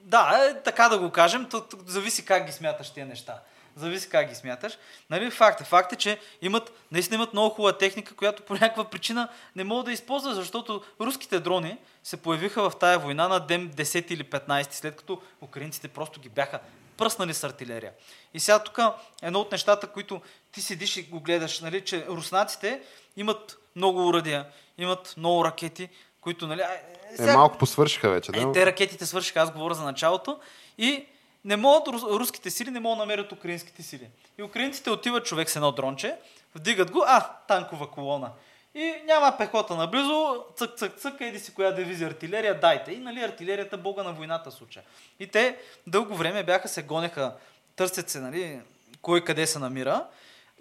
[0.09, 3.39] да, е, така да го кажем, то, то, зависи как ги смяташ тия неща.
[3.75, 4.77] Зависи как ги смяташ.
[5.09, 8.83] Нали, факт е, факт е, че имат, наистина имат много хубава техника, която по някаква
[8.83, 13.69] причина не могат да използват, защото руските дрони се появиха в тая война на ден
[13.69, 16.59] 10 или 15, след като украинците просто ги бяха
[16.97, 17.91] пръснали с артилерия.
[18.33, 18.79] И сега тук
[19.21, 22.81] едно от нещата, които ти седиш и го гледаш, нали, че руснаците
[23.17, 24.45] имат много уръдия,
[24.77, 25.89] имат много ракети,
[26.21, 28.51] които, нали, Е, сега- малко посвършиха вече, е, да?
[28.51, 30.39] те ракетите свършиха, аз говоря за началото.
[30.77, 31.05] И
[31.45, 34.07] не могат, рус- руските сили не могат да намерят украинските сили.
[34.37, 36.15] И украинците отиват човек с едно дронче,
[36.55, 38.31] вдигат го, а, танкова колона.
[38.75, 42.91] И няма пехота наблизо, цък, цък, цък, еди си коя дивизия артилерия, дайте.
[42.91, 44.85] И нали артилерията бога на войната случая.
[45.19, 47.33] И те дълго време бяха се гонеха,
[47.75, 48.59] търсят се, нали,
[49.01, 50.05] кой къде се намира.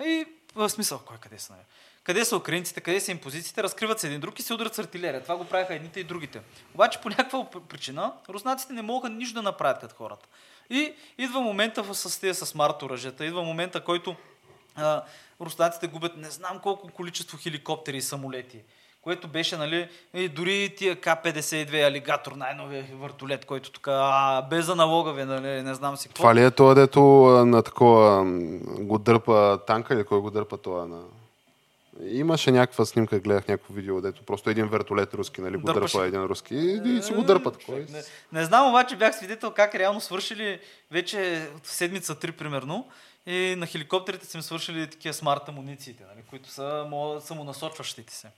[0.01, 1.67] И в смисъл, кой къде се намира.
[2.09, 4.79] Къде са украинците, къде са им позициите, разкриват се един друг и се удрят с
[4.79, 5.23] артилерия.
[5.23, 6.41] Това го правиха едните и другите.
[6.75, 10.27] Обаче по някаква причина руснаците не могат нищо да направят като хората.
[10.71, 14.17] И идва момента в- тези с смарт оръжията, идва момента, който
[14.77, 15.03] а,
[15.41, 18.59] руснаците губят не знам колко количество хеликоптери и самолети,
[19.03, 25.25] което беше, нали, и дори тия К-52 алигатор, най-новия въртолет, който тук, а, без аналогове,
[25.25, 26.23] нали, не знам си какво.
[26.23, 27.01] Това ли е това, дето
[27.47, 28.25] на такова
[28.81, 31.01] го дърпа танка или кой го дърпа това на...
[32.03, 35.97] Имаше някаква снимка, гледах някакво видео, дето просто един вертолет руски, нали, го Дърпаше.
[35.97, 37.65] дърпа един руски и, и си го дърпат.
[37.65, 37.87] Кой?
[37.91, 42.89] Не, не знам, обаче бях свидетел как реално свършили вече в седмица три примерно
[43.27, 48.29] и на хеликоптерите са им свършили такива смарт амунициите, нали, които са мо- самонасочващите се.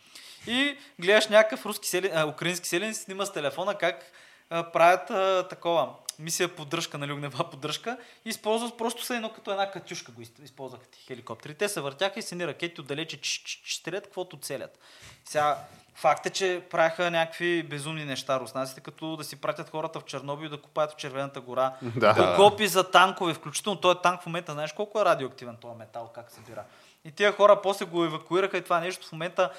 [0.46, 4.05] И гледаш някакъв руски селен, а, украински селен снима с телефона как
[4.51, 9.71] правят а, такова мисия поддръжка, нали, огнева поддръжка и използват просто са едно като една
[9.71, 11.55] катюшка го из- използваха ти хеликоптери.
[11.55, 13.21] Те се въртяха и с едни ракети отдалече
[13.67, 14.79] стрелят, каквото целят.
[15.25, 15.59] Сега,
[15.95, 20.49] факт е, че правиха някакви безумни неща руснаците, като да си пратят хората в Чернобил
[20.49, 21.75] да купаят в Червената гора.
[21.83, 22.13] Да.
[22.13, 22.37] да.
[22.37, 26.31] Копи за танкове, включително този танк в момента, знаеш колко е радиоактивен този метал, как
[26.31, 26.65] се бира.
[27.05, 29.51] И тия хора после го евакуираха и това нещо в момента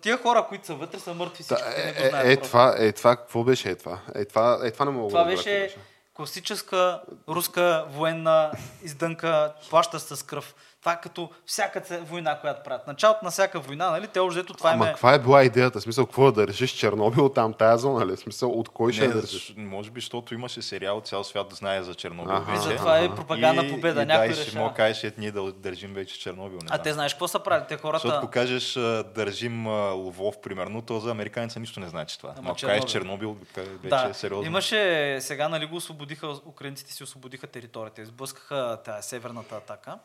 [0.00, 1.62] Тия хора, които са вътре, са мъртви всички.
[1.62, 2.48] Та, е, е, е, просто.
[2.48, 3.98] това, е, това, какво беше е това?
[4.14, 5.76] Е, това, е, това не мога Това да какво беше
[6.14, 10.54] класическа руска военна издънка, плаща с кръв.
[10.80, 12.86] Това е като всяка война, която правят.
[12.86, 14.06] Началото на всяка война, нали?
[14.06, 14.88] Те още това Ама е...
[14.88, 15.80] каква е била идеята?
[15.80, 18.16] Смисъл, какво да решиш Чернобил там, тая зона ли?
[18.16, 19.54] В смисъл, от кой ще Не, я да решиш?
[19.56, 22.50] може би, защото имаше сериал, цял свят да знае за Чернобил Аха.
[22.52, 22.62] Вече.
[22.62, 24.02] затова е пропагандна победа.
[24.02, 26.58] И, Някой да, ще мога кажеш, ето ние да държим вече Чернобил.
[26.58, 26.82] Не А знам.
[26.82, 27.64] те знаеш какво са правили?
[27.68, 27.98] Те хората...
[27.98, 28.72] Защото ако кажеш
[29.14, 29.66] държим
[29.96, 32.30] Лвов, примерно, то за американеца нищо не значи това.
[32.30, 33.28] Ама Ама ако кажеш Чернобил.
[33.28, 34.46] Чернобил, ка- вече да, е сериозно.
[34.46, 39.98] имаше, сега нали го освободиха, украинците си освободиха територията, изблъскаха тая северната атака.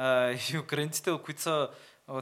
[0.00, 1.68] А, и украинците, които са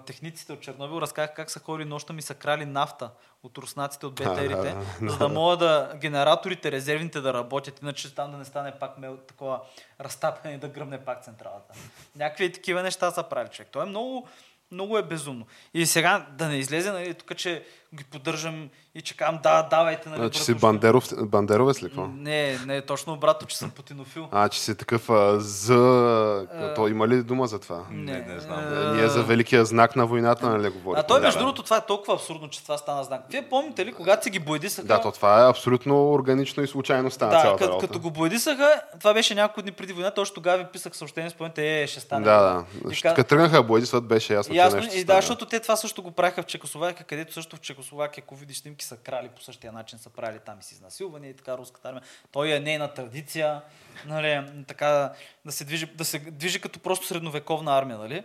[0.06, 3.10] техниците от Чернобил, разказаха как са ходили нощта и са крали нафта
[3.42, 8.36] от руснаците, от БТРите, за да могат да генераторите, резервните да работят, иначе там да
[8.36, 9.60] не стане пак мел, такова
[10.00, 11.74] разтапяне и да гръмне пак централата.
[12.16, 13.68] Някакви такива неща са правили човек.
[13.72, 14.28] То е много,
[14.70, 15.46] много е безумно.
[15.74, 20.08] И сега да не излезе, нали, тук, че ги поддържам и че казвам, да, давайте,
[20.08, 22.06] нали, А, че си бандеров, бандеровец ли какво?
[22.06, 24.28] Не, не, точно обратно, че съм путинофил.
[24.32, 26.46] А, че си такъв а, за...
[26.76, 27.84] То има ли дума за това?
[27.90, 28.92] Не, не знам.
[28.92, 31.00] Е, Ние за великия знак на войната, нали говорим?
[31.00, 31.44] А той, между да.
[31.44, 33.20] другото, това е толкова абсурдно, че това стана знак.
[33.30, 34.88] Вие помните ли, когато си ги боядисаха?
[34.88, 37.86] Да, то това е абсолютно органично и случайно стана да, цялата като, работа.
[37.86, 41.82] като го боядисаха, това беше няколко дни преди войната, още тогава ви писах съобщение, спомняте,
[41.82, 42.24] е, ще стане.
[42.24, 43.14] Да, да.
[43.14, 46.02] Като тръгнаха боядисват, беше ясно, че Ясно, нещо ще и да, защото те това също
[46.02, 47.77] го правиха в Чехословакия, където също в Чехословакия,
[48.18, 51.34] ако видиш снимки, са крали по същия начин, са правили там и с изнасилвания и
[51.34, 52.02] така руската армия.
[52.32, 53.62] Той е нейна традиция,
[54.06, 55.12] нали, така
[55.44, 58.24] да се движи, да се движи като просто средновековна армия, нали?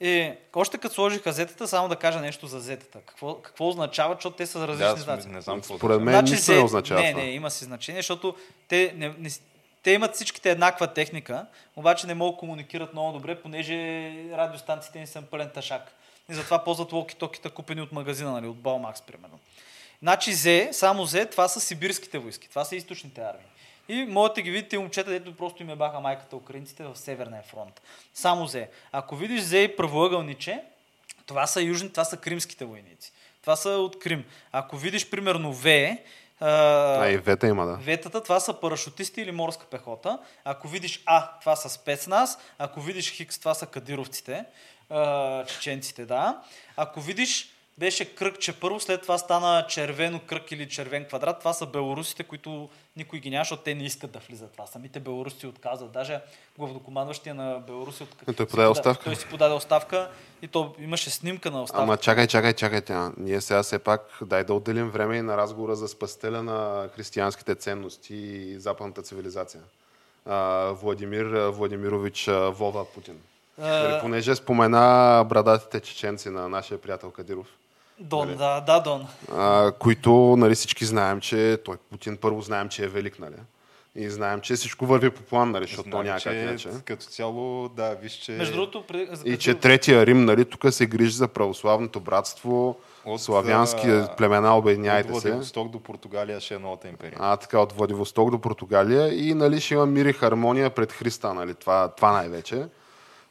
[0.00, 3.00] И още като сложиха зетата, само да кажа нещо за зетата.
[3.06, 5.28] Какво, какво означава, защото те са различни Да, знаци.
[5.28, 5.76] не знам какво.
[5.76, 8.36] Според мен нищо не означава Не, не, има си значение, защото
[8.68, 9.30] те не, не,
[9.82, 13.74] те имат всичките еднаква техника, обаче не могат да комуникират много добре, понеже
[14.32, 15.92] радиостанциите ни са пълен ташак.
[16.30, 19.38] И затова ползват локи-токите, купени от магазина, нали, от Балмакс, примерно.
[20.02, 23.46] Значи Зе, само Зе, това са сибирските войски, това са източните армии.
[23.88, 27.42] И можете да ги видите момчета, дето просто им е баха майката украинците в Северния
[27.42, 27.82] фронт.
[28.14, 28.68] Само Зе.
[28.92, 30.62] Ако видиш Зе и правоъгълниче,
[31.26, 33.12] това са южни, това са кримските войници.
[33.40, 34.24] Това са от Крим.
[34.52, 35.96] Ако видиш, примерно, В,
[36.44, 37.76] А, и вета има, да.
[37.76, 40.18] Ветата, това са парашутисти или морска пехота.
[40.44, 42.38] Ако видиш А, това са спецназ.
[42.58, 44.44] Ако видиш Хикс, това са кадировците.
[44.90, 46.42] А, чеченците, да.
[46.76, 51.38] Ако видиш беше кръгче първо, след това стана червено кръг или червен квадрат.
[51.38, 54.66] Това са белорусите, които никой ги няма, защото те не искат да влизат това.
[54.66, 55.92] Самите белоруси отказват.
[55.92, 56.20] Даже
[56.58, 58.36] главнокомандващия на Белоруси от...
[58.36, 59.04] Той подаде пода- оставка.
[59.04, 60.10] Той си подаде оставка
[60.42, 61.82] и то имаше снимка на оставка.
[61.82, 62.80] Ама чакай, чакай, чакай.
[62.80, 63.12] Тя.
[63.16, 67.54] Ние сега все пак дай да отделим време и на разговора за спасителя на християнските
[67.54, 69.60] ценности и западната цивилизация.
[70.72, 73.20] Владимир Владимирович Вова Путин.
[73.62, 77.46] Нали, понеже спомена брадатите чеченци на нашия приятел Кадиров,
[77.98, 78.36] Дон, Нали?
[78.38, 79.06] да, да, Дон.
[79.36, 83.34] а, които нали, всички знаем, че той Путин първо знаем, че е велик, нали?
[83.96, 86.68] И знаем, че всичко върви по план, нали, защото то няма как че иначе.
[86.84, 89.00] Като цяло, да, виж, че Между другото, при...
[89.02, 94.14] И като- че Третия Рим, нали, тук се грижи за православното братство, От, славянски а,
[94.16, 95.12] племена, от обединяйте се.
[95.12, 97.16] Владивосток до Португалия ще е новата империя.
[97.20, 101.34] А, така, от Владивосток до Португалия и нали, ще има мир и хармония пред Христа,
[101.34, 102.64] нали, това, това най-вече.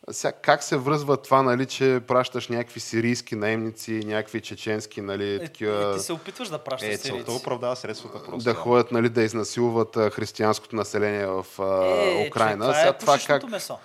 [0.10, 5.40] Сега, как се връзва това, нали, че пращаш някакви сирийски наемници, някакви чеченски, нали, Е,
[5.40, 7.32] такива, е, ти се опитваш да пращаш Е, целта сирийци.
[7.34, 8.38] оправдава средствата просто.
[8.40, 12.66] да ходят, нали, да изнасилват християнското население в Е, Украина.
[12.66, 13.78] Че, това Сега е това как, месо.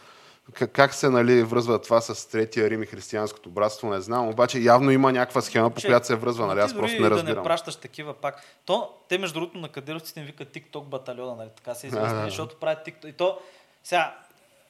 [0.52, 4.28] как, как се нали, връзва това с Третия Рим и християнското братство, не знам.
[4.28, 6.60] Обаче явно има някаква схема, по която се връзва, нали?
[6.60, 7.36] Аз просто не да разбирам.
[7.36, 8.34] не пращаш такива пак.
[8.64, 11.50] То, те между другото на кадировците им викат TikTok батальона, нали?
[11.56, 12.24] така се известни, Да, да.
[12.24, 13.06] защото правят TikTok.
[13.06, 13.38] И то,
[13.84, 14.16] сега,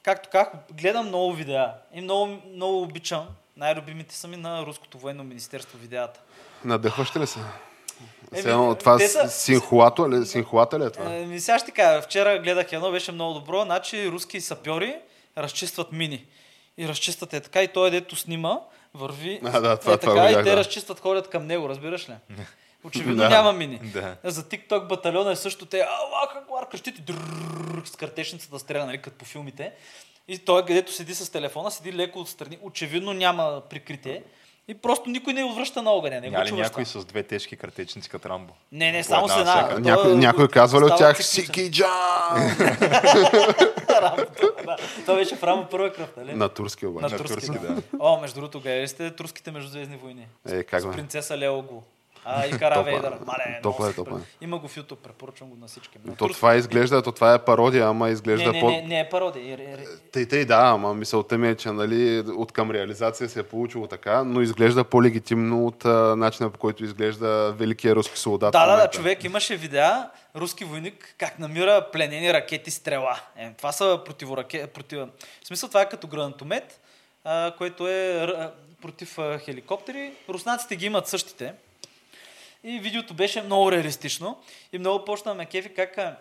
[0.07, 5.23] както как, гледам много видеа и много, много обичам, най-любимите са ми на Руското военно
[5.23, 6.19] министерство видеята.
[6.65, 7.39] Надъхваш ли се?
[8.35, 11.13] Еми, това са- синхуато ли, синхуата ли е това?
[11.13, 14.95] Е, ми сега ще кажа, вчера гледах едно, беше много добро, значи руски сапьори
[15.37, 16.25] разчистват мини.
[16.77, 18.59] И разчистват е така и той дето снима,
[18.93, 20.57] върви А, да, това- е това така и видях, те да.
[20.57, 22.13] разчистват, ходят към него, разбираш ли?
[22.83, 23.29] Очевидно Да.
[23.29, 23.79] няма мини.
[23.83, 24.15] Да.
[24.23, 29.17] За TikTok батальона е също те, Аллах Акбар, крещите дрррррр, с картечницата стреля, нали, като
[29.17, 29.71] по филмите.
[30.27, 34.23] И той, където седи с телефона, седи леко отстрани, очевидно няма прикритие.
[34.69, 36.21] И просто никой не връща на огъня.
[36.21, 38.53] Не, Няма ли някой с две тежки картечници като Рамбо?
[38.71, 39.53] не, не, само с една една.
[39.57, 39.75] всяка.
[39.75, 41.25] То- Някой, някой казва ли от тях.
[41.25, 41.87] Сики Джан?
[43.87, 44.25] Да.
[44.95, 46.33] Това беше в Рамо първа кръв, нали?
[46.33, 47.05] На турски обаче.
[47.05, 47.59] На На турски, да.
[47.67, 47.81] да.
[47.99, 50.27] О, между другото, гледали сте турските междузвездни войни.
[50.49, 51.83] Е, как С принцеса Леого.
[52.29, 52.83] А, и Кара.
[52.83, 53.13] Вейдър.
[53.25, 54.43] Мале, Топа е, топа е.
[54.43, 55.97] Има го в YouTube, препоръчвам го на всички.
[56.05, 58.69] На То това изглежда, то това е пародия, ама изглежда Не, не, по...
[58.69, 59.77] не, не е пародия.
[60.11, 63.87] Тъй, тъй, да, ама мисълта ми е, че нали, от към реализация се е получило
[63.87, 68.51] така, но изглежда по-легитимно от а, начина по който изглежда великия руски солдат.
[68.51, 73.19] Да, да, да, човек имаше видеа, руски войник, как намира пленени ракети стрела.
[73.37, 74.67] Е, това са противораке...
[74.67, 74.99] против...
[75.43, 76.79] В смисъл това е като гранатомет,
[77.23, 80.11] а, което е а, против а, хеликоптери.
[80.29, 81.53] Руснаците ги имат същите.
[82.63, 84.41] И видеото беше много реалистично.
[84.73, 86.15] И много почна ме кефи как а,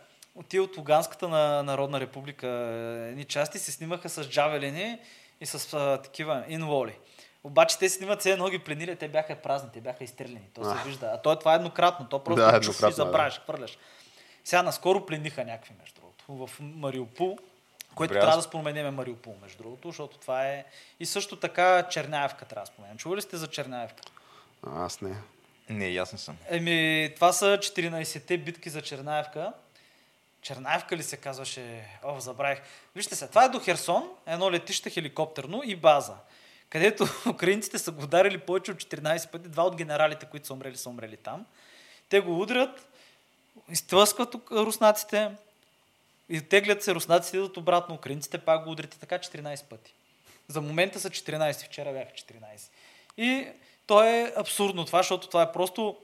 [0.49, 4.99] тия от Луганската на Народна република е, едни части се снимаха с джавелини
[5.41, 6.99] и с а, такива инволи.
[7.45, 10.49] Обаче те снимат все едно ги пленили, те бяха празни, те бяха изстреляни.
[10.55, 11.11] То се вижда.
[11.15, 12.91] А то, това е еднократно, то просто Да, да, чуш и да.
[12.91, 13.79] забравяш, хвърляш.
[14.45, 17.39] Сега наскоро плениха някакви, между другото, в Мариупол,
[17.95, 20.65] което Добре, трябва да споменеме Мариупол, между другото, защото това е...
[21.01, 22.97] И също така Черняевка трябва да споменем.
[22.97, 24.03] Чували сте за Черняевка?
[24.67, 25.17] Аз не.
[25.69, 26.37] Не, ясен съм.
[26.49, 29.53] Еми, това са 14-те битки за Чернаевка.
[30.43, 31.85] Чернаевка ли се казваше?
[32.05, 32.61] О, забравих.
[32.97, 36.15] Вижте се, това е до Херсон, едно летище хеликоптерно и база,
[36.71, 39.49] където украинците са го ударили повече от 14 пъти.
[39.49, 41.47] Два от генералите, които са умрели, са умрели там.
[42.09, 42.89] Те го удрят,
[43.69, 45.31] изтлъскват руснаците,
[46.29, 49.95] и теглят се руснаците, идват обратно, украинците пак го удрят и така 14 пъти.
[50.49, 52.71] За момента са 14, вчера бяха 14.
[53.17, 53.49] И
[53.87, 55.97] то е абсурдно това, защото това е просто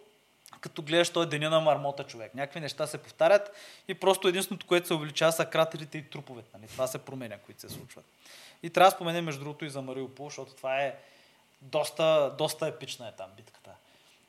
[0.61, 2.35] като гледаш той е деня на мармота човек.
[2.35, 3.53] Някакви неща се повтарят
[3.89, 6.49] и просто единственото, което се увеличава са кратерите и труповете.
[6.55, 6.69] Нали?
[6.69, 8.05] Това се променя, които се случват.
[8.63, 10.95] И трябва да споменем между другото и за Мариупол, защото това е
[11.61, 13.71] доста, доста епична е там битката.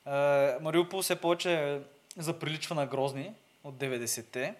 [0.05, 1.79] Е, Мариупол все повече
[2.17, 4.55] заприличва на Грозни от 90-те,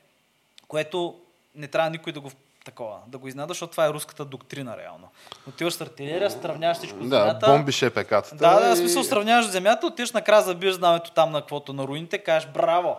[0.67, 1.21] което
[1.55, 2.31] не трябва никой да го
[2.63, 5.09] такова, да го изнада, защото това е руската доктрина реално.
[5.49, 7.47] Отиваш с артилерия, сравняваш всичко с Да, земята.
[7.47, 8.35] бомбиш епекатата.
[8.35, 12.17] Да, да, в смисъл сравняваш земята, отиваш накрая забиеш знамето там на каквото на руините,
[12.17, 12.97] кажеш браво,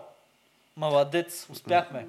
[0.76, 2.06] маладец, успяхме.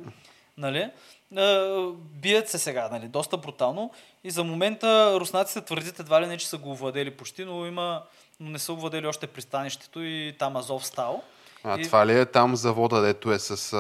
[0.57, 0.91] Нали?
[1.37, 3.91] а, бият се сега, нали, доста брутално.
[4.23, 8.01] И за момента руснаците твърдят едва ли не, че са го овладели почти, но има
[8.39, 11.23] но не са овладели още пристанището и там Азов стал.
[11.67, 13.75] А И- това ли е там завода, дето е с а,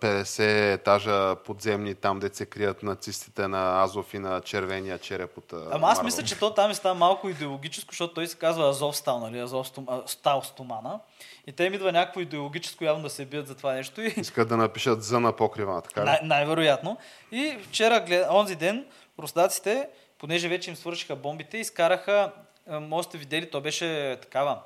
[0.00, 0.40] 50
[0.72, 5.62] етажа подземни, там дето се крият нацистите на Азов и на червения череп от Ама
[5.64, 6.04] аз Марвел?
[6.04, 9.38] мисля, че то там е става малко идеологическо, защото той се казва Азов стал, нали?
[9.38, 11.00] Азов стом, стал стомана.
[11.46, 14.00] И те им идва някакво идеологическо явно да се бият за това нещо.
[14.00, 16.04] И Искат да напишат за на покрива, така ли?
[16.04, 16.96] най- най-вероятно.
[17.32, 18.26] И вчера, глед...
[18.30, 18.84] онзи ден,
[19.18, 19.88] руснаците,
[20.18, 22.32] понеже вече им свършиха бомбите, изкараха,
[22.70, 24.58] може сте видели, то беше такава,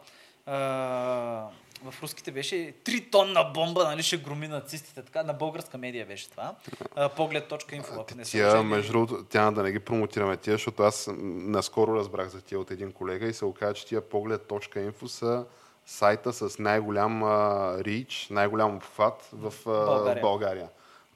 [0.46, 1.46] а,
[1.82, 5.02] в руските беше 3 тонна бомба, нали, ще громи нацистите.
[5.02, 6.54] Така, на българска медия беше това.
[7.16, 11.94] Поглед.инфо, ако не Тия, между другото, тя да не ги промотираме тия, защото аз наскоро
[11.94, 15.44] разбрах за тия от един колега и се оказа, че тия поглед.info са
[15.86, 20.22] сайта с най-голям а, рич, най-голям обхват в а, България.
[20.22, 20.68] България.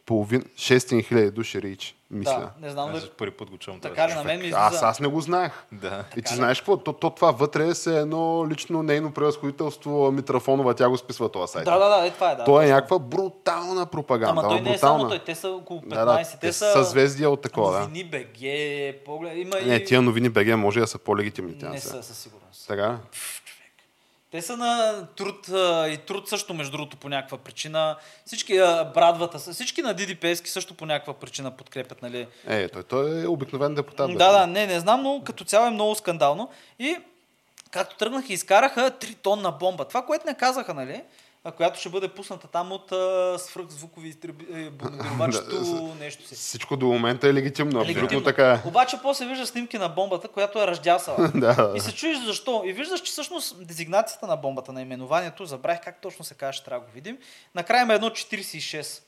[0.09, 2.33] Половин, 600 000 души рич, мисля.
[2.61, 3.01] Да, не знам Аз да...
[3.01, 3.81] за първи път го чувам.
[3.81, 4.23] Така ли, това.
[4.23, 4.59] на мен ми излиза...
[4.61, 5.53] Аз, аз не го знаех.
[5.73, 6.05] Да.
[6.17, 6.37] И ти ли?
[6.37, 6.77] знаеш какво?
[6.77, 11.65] То, то, това вътре е едно лично нейно превъзходителство Митрафонова, тя го списва този сайт.
[11.65, 12.45] Да, да, да, е, това е, да.
[12.45, 14.41] То е някаква брутална пропаганда.
[14.41, 14.99] Ама той не е брутална.
[14.99, 17.73] само той, те са около 15, Да, да, те, те са са съзвездия от такова,
[17.73, 17.79] да.
[17.81, 19.85] новини БГ, поглед, има Не, и...
[19.85, 21.55] тия новини БГ може да са по-легитимни.
[21.63, 21.89] не са.
[21.89, 22.69] са със сигурност.
[22.69, 22.99] Така?
[24.31, 27.97] Те са на труд а, и труд също, между другото, по някаква причина.
[28.27, 32.27] Всички а, брадвата, всички на Диди Пески също по някаква причина подкрепят, нали?
[32.47, 34.19] Е, той, той е обикновен депутат.
[34.19, 36.51] Да, да, не, не знам, но като цяло е много скандално.
[36.79, 36.97] И
[37.71, 39.85] както тръгнаха, изкараха 3 тонна бомба.
[39.85, 41.03] Това, което не казаха, нали?
[41.57, 42.93] Която ще бъде пусната там от
[43.41, 44.17] свръхзвукови
[44.53, 46.35] е, бомбардировачето нещо си.
[46.35, 48.25] Всичко до момента е легитимно, абсолютно Легитимно.
[48.25, 48.69] така е.
[48.69, 51.31] Обаче после вижда снимки на бомбата, която е ръждясала.
[51.35, 51.73] Да.
[51.77, 52.63] И се чуеш защо.
[52.67, 56.81] И виждаш, че всъщност дезигнацията на бомбата, наименованието, забравих как точно се каже, ще трябва
[56.81, 57.19] да го видим.
[57.55, 59.03] Накрая има едно 46.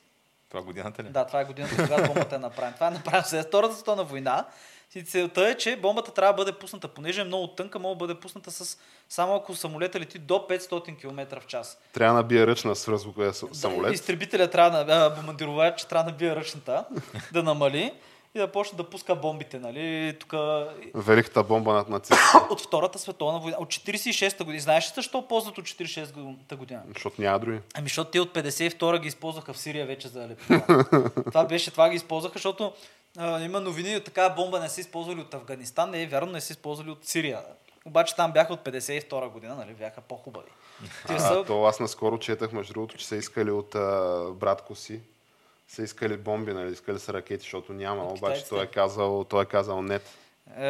[0.49, 1.09] Това годината ли?
[1.09, 2.73] Да, това е годината, когато бомбата е направена.
[2.75, 4.45] Това е направено след Втората световна война.
[4.95, 7.99] И целта е, че бомбата трябва да бъде пусната, понеже е много тънка, може да
[7.99, 8.77] бъде пусната с
[9.09, 11.77] само ако самолета лети до 500 км в час.
[11.93, 13.93] Трябва да набие ръчна свръхзвуковия с- Да, самолет.
[13.93, 16.85] изтребителя трябва да, бомбардировач, че трябва да бие ръчната,
[17.33, 17.93] да намали
[18.35, 20.33] и да почне да пуска бомбите, нали, тук
[20.95, 22.21] Великата бомба над нацистите.
[22.49, 24.61] от Втората световна война, от 46-та година.
[24.61, 26.81] Знаеш ли защо ползват от 46-та година?
[26.93, 27.59] Защото няма други.
[27.73, 30.85] Ами, защото те от 52-а ги използваха в Сирия вече за лепила.
[31.25, 32.73] това беше, това ги използваха, защото
[33.17, 36.53] а, има новини, такава бомба не са използвали от Афганистан, не е вярно, не са
[36.53, 37.41] използвали от Сирия.
[37.85, 40.47] Обаче там бяха от 52 година, нали, бяха по-хубави.
[41.07, 41.43] Те А, са...
[41.47, 45.01] то аз наскоро четах, между другото, че са искали от а, братко си,
[45.67, 48.49] са искали бомби, нали, искали са ракети, защото няма, От обаче китайците?
[48.49, 50.09] той е казал, той е казал нет.
[50.57, 50.63] Е,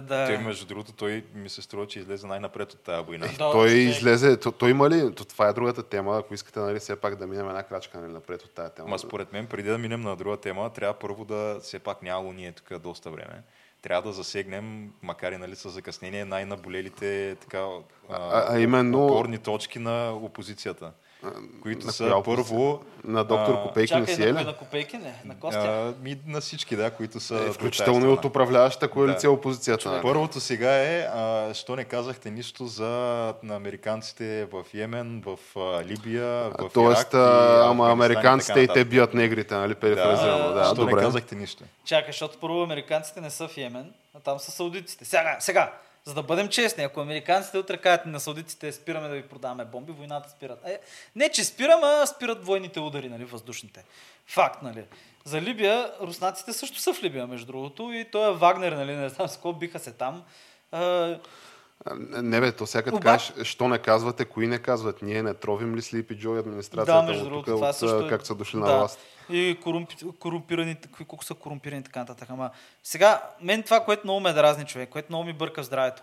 [0.00, 0.26] да.
[0.26, 3.26] Той, между другото, той ми се струва, че излезе най-напред от тази война.
[3.26, 3.88] Да, той човек.
[3.88, 7.16] излезе, то, той има ли, то, това е другата тема, ако искате, нали, все пак
[7.16, 8.88] да минем една крачка нали, напред от тази тема.
[8.88, 12.32] Ма според мен, преди да минем на друга тема, трябва първо да, все пак нямало
[12.32, 13.42] ние тук доста време,
[13.82, 17.66] трябва да засегнем, макар и нали, с закъснение, най-наболелите така,
[18.10, 20.92] А- а именно- опорни точки на опозицията,
[21.62, 22.80] които на са първо...
[23.04, 25.94] На доктор а, Копейкин Чакай, си е на, на Копейки, не, на Костя.
[25.98, 27.34] А, ми, на всички, да, които са...
[27.34, 29.34] Е, включително и от управляващата коалиция Да.
[29.34, 29.90] опозицията.
[29.90, 30.02] нали?
[30.02, 32.88] Първото сега е, а, що не казахте нищо за
[33.42, 39.14] на американците в Йемен, в а, Либия, в Тоест, а, ама американците и те бият
[39.14, 40.52] негрите, нали, перифразирано.
[40.54, 40.94] Да, що добре.
[40.94, 41.64] не казахте нищо.
[41.84, 45.04] Чакай, защото първо американците не са в Йемен, а там са саудитите.
[45.04, 45.72] Сега, сега,
[46.08, 49.92] за да бъдем честни, ако американците утре кажат на саудитите спираме да ви продаваме бомби,
[49.92, 50.60] войната спират.
[50.66, 50.78] Е,
[51.16, 53.84] не, че спираме, а спират двойните удари, нали, въздушните.
[54.26, 54.84] Факт, нали.
[55.24, 59.08] За Либия, руснаците също са в Либия, между другото, и той е Вагнер, нали, не
[59.08, 60.22] знам с какво биха се там.
[60.72, 61.16] А,
[62.22, 65.02] Не бе, то сега Оба- така, що не казвате, кои не казват.
[65.02, 67.76] Ние не тровим ли Слипи Джо и администрацията Да, между от другото, тук, това от,
[67.76, 68.76] също е- как са дошли на да.
[68.78, 68.98] власт.
[69.30, 72.30] И корумпи, корумпираните, кои- колко са корумпирани и така нататък.
[72.30, 72.50] Ама
[72.84, 76.02] сега, мен това, което много ме дразни човек, което много ми бърка здравето,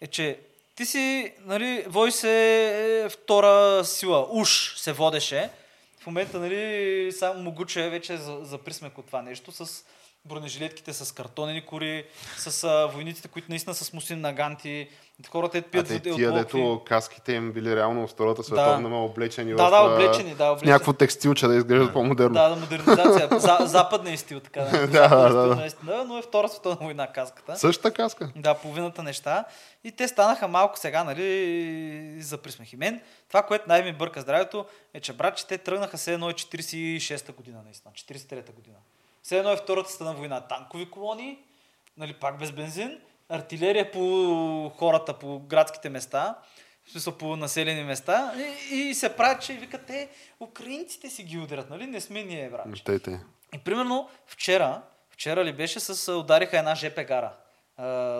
[0.00, 0.40] е, че
[0.74, 5.50] ти си, нали, вой се е втора сила, уж се водеше.
[5.98, 9.84] В момента, нали, само Могуче вече за, за присмек от това нещо с
[10.26, 12.04] бронежилетките с картонени кори,
[12.36, 14.88] с а, войниците, които наистина са с мусин наганти,
[15.30, 18.42] хората е А пият те, води от тия, дето каските им били реално в Втората
[18.42, 20.72] световна, ма облечени Да, в, да, а, облечени, да, облечени.
[20.72, 22.34] някакво текстилче да изглеждат по-модерно.
[22.34, 23.28] Да, да, модернизация.
[23.40, 24.86] За, западния стил, така да.
[24.86, 25.54] Да, да, да, да.
[25.54, 27.56] наистина, но е втора световна война каската.
[27.56, 28.30] Същата каска.
[28.36, 29.44] Да, половината неща.
[29.84, 32.72] И те станаха малко сега, нали, за присмех.
[32.72, 36.30] И мен, това, което най-ми бърка здравето, е, че брат, че те тръгнаха се едно
[36.30, 38.76] е 46-та година, наистина, 43-та година.
[39.26, 40.40] Все едно е втората стана война.
[40.40, 41.38] Танкови колони,
[41.96, 46.38] нали, пак без бензин, артилерия по хората, по градските места,
[46.84, 48.34] в смисъл по населени места
[48.72, 50.08] и, и се прави, че викат, те,
[50.40, 51.86] украинците си ги ударят, нали?
[51.86, 52.66] Не сме ние, брат.
[52.84, 53.16] Тъй, тъй.
[53.54, 57.32] И примерно вчера, вчера ли беше, с удариха една ЖП гара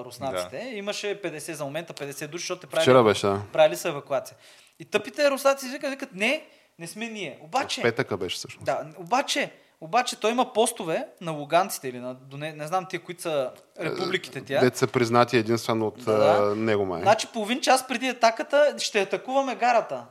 [0.04, 0.58] руснаците.
[0.58, 0.68] Да.
[0.68, 3.42] Имаше 50 за момента, 50 души, защото те правили, Вчера беше, да.
[3.52, 4.36] правили са евакуация.
[4.78, 6.46] И тъпите руснаци викат, викат, не,
[6.78, 7.38] не сме ние.
[7.42, 8.64] Обаче, Петъка беше всъщност.
[8.64, 13.22] да, обаче, обаче той има постове на луганците или на, не, не знам тия, които
[13.22, 13.50] са
[13.80, 14.60] републиките тя.
[14.60, 16.56] Дете са признати единствено от Да, да.
[16.56, 17.02] него май.
[17.02, 20.04] Значи половин час преди атаката ще атакуваме гарата.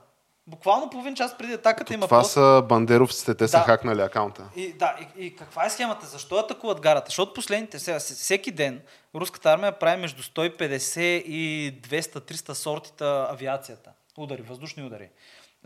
[0.48, 2.32] Буквално половин час преди атаката има Това пост.
[2.32, 3.64] са бандеровците, те са Да.
[3.64, 4.44] хакнали акаунта.
[4.56, 6.06] И, да, и, и каква е схемата?
[6.06, 7.06] Защо атакуват гарата?
[7.06, 8.82] Защото последните, сега, всеки ден
[9.16, 13.90] руската армия прави между 150 и 200-300 сортита авиацията.
[14.18, 15.10] Удари, въздушни удари.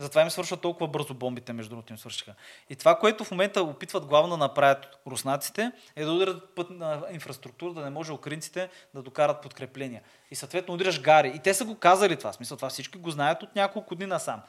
[0.00, 2.34] Затова им свършват толкова бързо бомбите, между другото им свършиха.
[2.70, 7.02] И това, което в момента опитват главно да направят руснаците, е да ударят път на
[7.12, 10.02] инфраструктура, да не може украинците да докарат подкрепления.
[10.30, 11.32] И съответно удряш гари.
[11.36, 12.32] И те са го казали това.
[12.32, 14.42] Смисъл, това всички го знаят от няколко дни насам.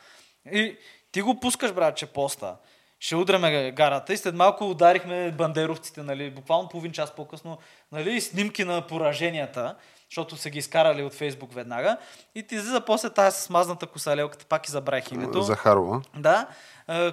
[0.52, 0.78] И
[1.12, 2.56] ти го пускаш, братче, поста
[3.00, 7.58] ще удряме гарата и след малко ударихме бандеровците, нали, буквално половин час по-късно,
[7.92, 9.76] нали, снимки на пораженията,
[10.12, 11.98] защото са ги изкарали от Фейсбук веднага.
[12.36, 15.42] И ти излиза после тази с мазната косалелката, пак и забравих името.
[15.42, 16.02] Захарова.
[16.16, 16.48] Да,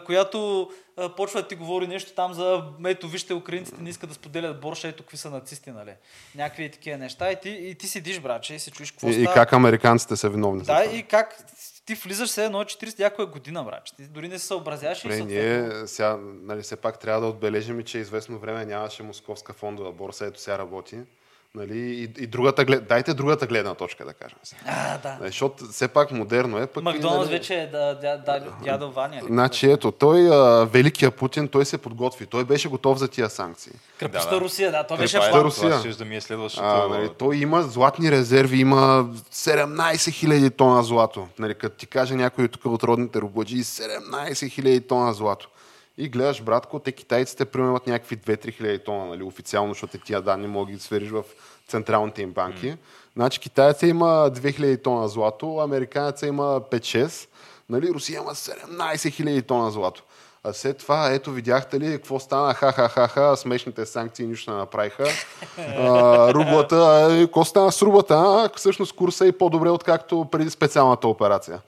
[0.07, 0.71] която
[1.17, 4.89] почва да ти говори нещо там за ето вижте, украинците не искат да споделят борша,
[4.89, 5.93] ето какви са нацисти, нали.
[6.35, 7.33] Някакви и такива неща.
[7.33, 9.35] И ти, и ти седиш, братче, и се чуеш какво И, и става.
[9.35, 11.37] как американците са виновни Да, и как
[11.87, 13.97] ти влизаш все едно 40 някоя година, братче.
[13.97, 17.27] Ти дори не се съобразяваш и Добре, съответно- ние сега, нали, все пак трябва да
[17.27, 20.99] отбележим, и че известно време нямаше московска фондова борса, ето сега работи.
[21.59, 22.89] Нали, и, и другата, глед...
[22.89, 24.39] дайте другата гледна точка, да кажем.
[24.43, 24.61] сега.
[24.67, 25.17] А, да.
[25.21, 26.67] Нали, Защото все пак модерно е.
[26.67, 29.17] Пък и, Макдоналдс нали, вече е да, да, да, дядо Ваня.
[29.17, 29.27] ли?
[29.27, 32.27] Значи ето, той, а, великия Путин, той се подготви.
[32.27, 33.73] Той беше готов за тия санкции.
[33.99, 34.41] Крепостта Да, да.
[34.45, 35.43] Русия, да, то беше план.
[35.43, 35.81] Русия.
[35.81, 36.67] Това да ми е следващото.
[36.67, 41.29] А, нали, той има златни резерви, има 17 000 тона злато.
[41.39, 45.49] Нали, като ти каже някой тук от родните рубаджи, 17 000 тона злато.
[45.99, 50.23] И гледаш, братко, те китайците примерно имат някакви 2-3 хиляди тона, нали, официално, защото тия
[50.23, 51.25] данни мога да ги свериш в
[51.69, 52.67] централните им банки.
[52.67, 52.77] Mm.
[53.17, 57.29] Значи китайца има 2000 тона злато, американеца има 5-6,
[57.69, 60.03] нали, Русия има 17 000 тона злато.
[60.45, 62.55] А след това, ето, видяхте ли какво стана?
[62.55, 65.05] Ха-ха-ха-ха, смешните санкции нищо не направиха.
[65.59, 68.15] А, рублата, е, какво стана с рублата?
[68.15, 71.61] А, всъщност курса е по-добре, откакто преди специалната операция.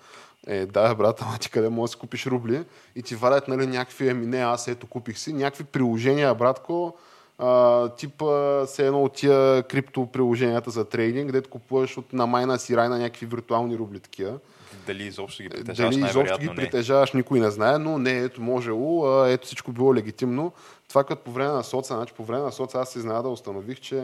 [0.46, 2.64] Е, да, брат, ама ти къде можеш да си купиш рубли
[2.96, 6.94] и ти вадят нали, някакви, еми не, аз ето купих си, някакви приложения, братко,
[7.40, 12.26] а, тип а, все едно от тия крипто приложенията за трейдинг, където купуваш от на
[12.26, 14.38] майна си рай на някакви виртуални рубли такива.
[14.86, 16.54] Дали изобщо ги притежаваш, Дали изобщо ги не.
[16.54, 20.52] притежаваш, никой не знае, но не, ето можело, а, ето всичко било легитимно.
[20.88, 23.80] Това като по време на соца, значи по време на соца аз се изненада установих,
[23.80, 23.94] че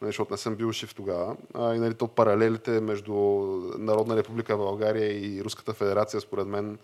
[0.00, 3.14] нали, защото не съм бил шиф тогава, а, и нали, то паралелите между
[3.78, 6.78] Народна република България и Руската федерация, според мен,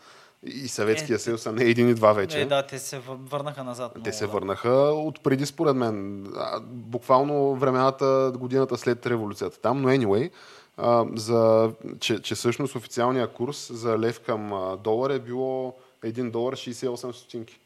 [0.46, 2.40] и Съветския Е, съюз са не един и два вече.
[2.40, 3.92] Е, да, те се вър- върнаха назад.
[4.04, 4.32] Те се да.
[4.32, 10.30] върнаха от преди, според мен, а, буквално времената, годината след революцията там, но anyway,
[10.76, 15.74] а, за, че, че всъщност официалния курс за лев към а, долар е било
[16.04, 17.58] 1 долар 68 стотинки.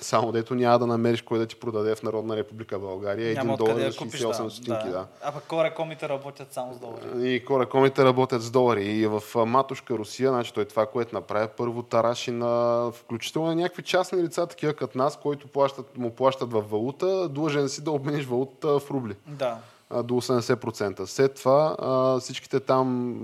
[0.00, 3.56] Само дето няма да намериш кой да ти продаде в Народна република България 1 Няма
[3.56, 4.84] долар откъде за да купиш, 68 да, стотинки.
[4.84, 4.90] Да.
[4.90, 5.06] да.
[5.22, 7.34] А пък корекомите работят само с долари.
[7.34, 8.84] И коракомите работят с долари.
[8.84, 13.82] И в матушка Русия, значи той това, което направи, първо тараши на включително на някакви
[13.82, 18.24] частни лица, такива като нас, които плащат, му плащат в валута, длъжен си да обмениш
[18.24, 19.56] валута в рубли Да.
[19.90, 21.04] до 80%.
[21.04, 23.16] След това а, всичките там,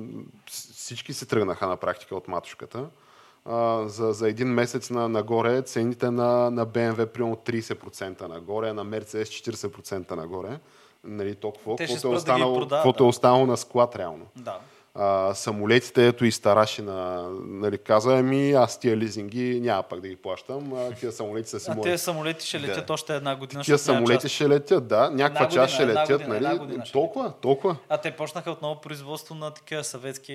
[0.50, 2.84] всички се тръгнаха на практика от матушката.
[3.48, 8.86] А, за, за един месец на, нагоре цените на, на BMW примерно 30% нагоре, на
[8.86, 10.58] Mercedes 40% нагоре.
[11.04, 11.76] Нали, то какво?
[11.76, 13.08] Те ще Каквото е, да останало, продават, каквото е да.
[13.08, 14.26] останало на склад реално.
[14.36, 14.58] Да.
[14.94, 20.08] А, самолетите, ето и стараши на, нали, каза, ами аз тия лизинги няма пак да
[20.08, 21.82] ги плащам, а, тия самолети са си А мои.
[21.82, 22.92] тези самолети ще летят Да.
[22.92, 23.62] още една година.
[23.62, 24.34] Тия самолети част.
[24.34, 25.10] ще летят, да.
[25.10, 26.58] Някаква част ще летят, година, нали?
[26.58, 27.76] година ще толкова, толкова.
[27.88, 30.32] А те почнаха отново производство на такива съветски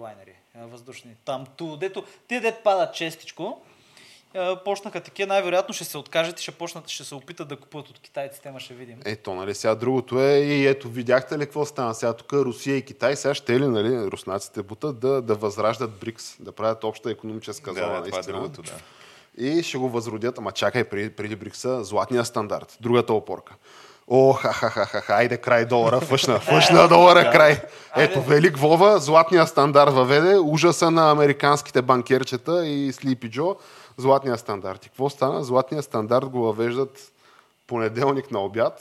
[0.00, 1.16] лайнери, въздушни.
[1.24, 3.62] Там, ту, дето, те дет падат честичко,
[4.64, 7.98] почнаха такива, най-вероятно ще се откажат и ще почнат, ще се опитат да купуват от
[7.98, 9.00] китайците, ма ще видим.
[9.04, 12.82] Ето, нали, сега другото е и ето, видяхте ли какво стана сега тук Русия и
[12.82, 17.72] Китай, сега ще ли, нали, руснаците бутат да, да възраждат БРИКС, да правят обща економическа
[17.72, 18.72] Да, зона, да, това е другото, да.
[19.44, 23.54] И ще го възродят, ама чакай, преди, преди БРИКСа, златния стандарт, другата опорка.
[24.08, 27.60] О, ха-ха-ха-ха, айде край долара, фъшна, фъшна долара, край.
[27.96, 33.56] Ето, Велик Вова, златния стандарт въведе, ужаса на американските банкерчета и Слипи Джо,
[33.96, 34.86] златния стандарт.
[34.86, 35.44] И какво стана?
[35.44, 37.12] Златния стандарт го въвеждат
[37.66, 38.80] понеделник на обяд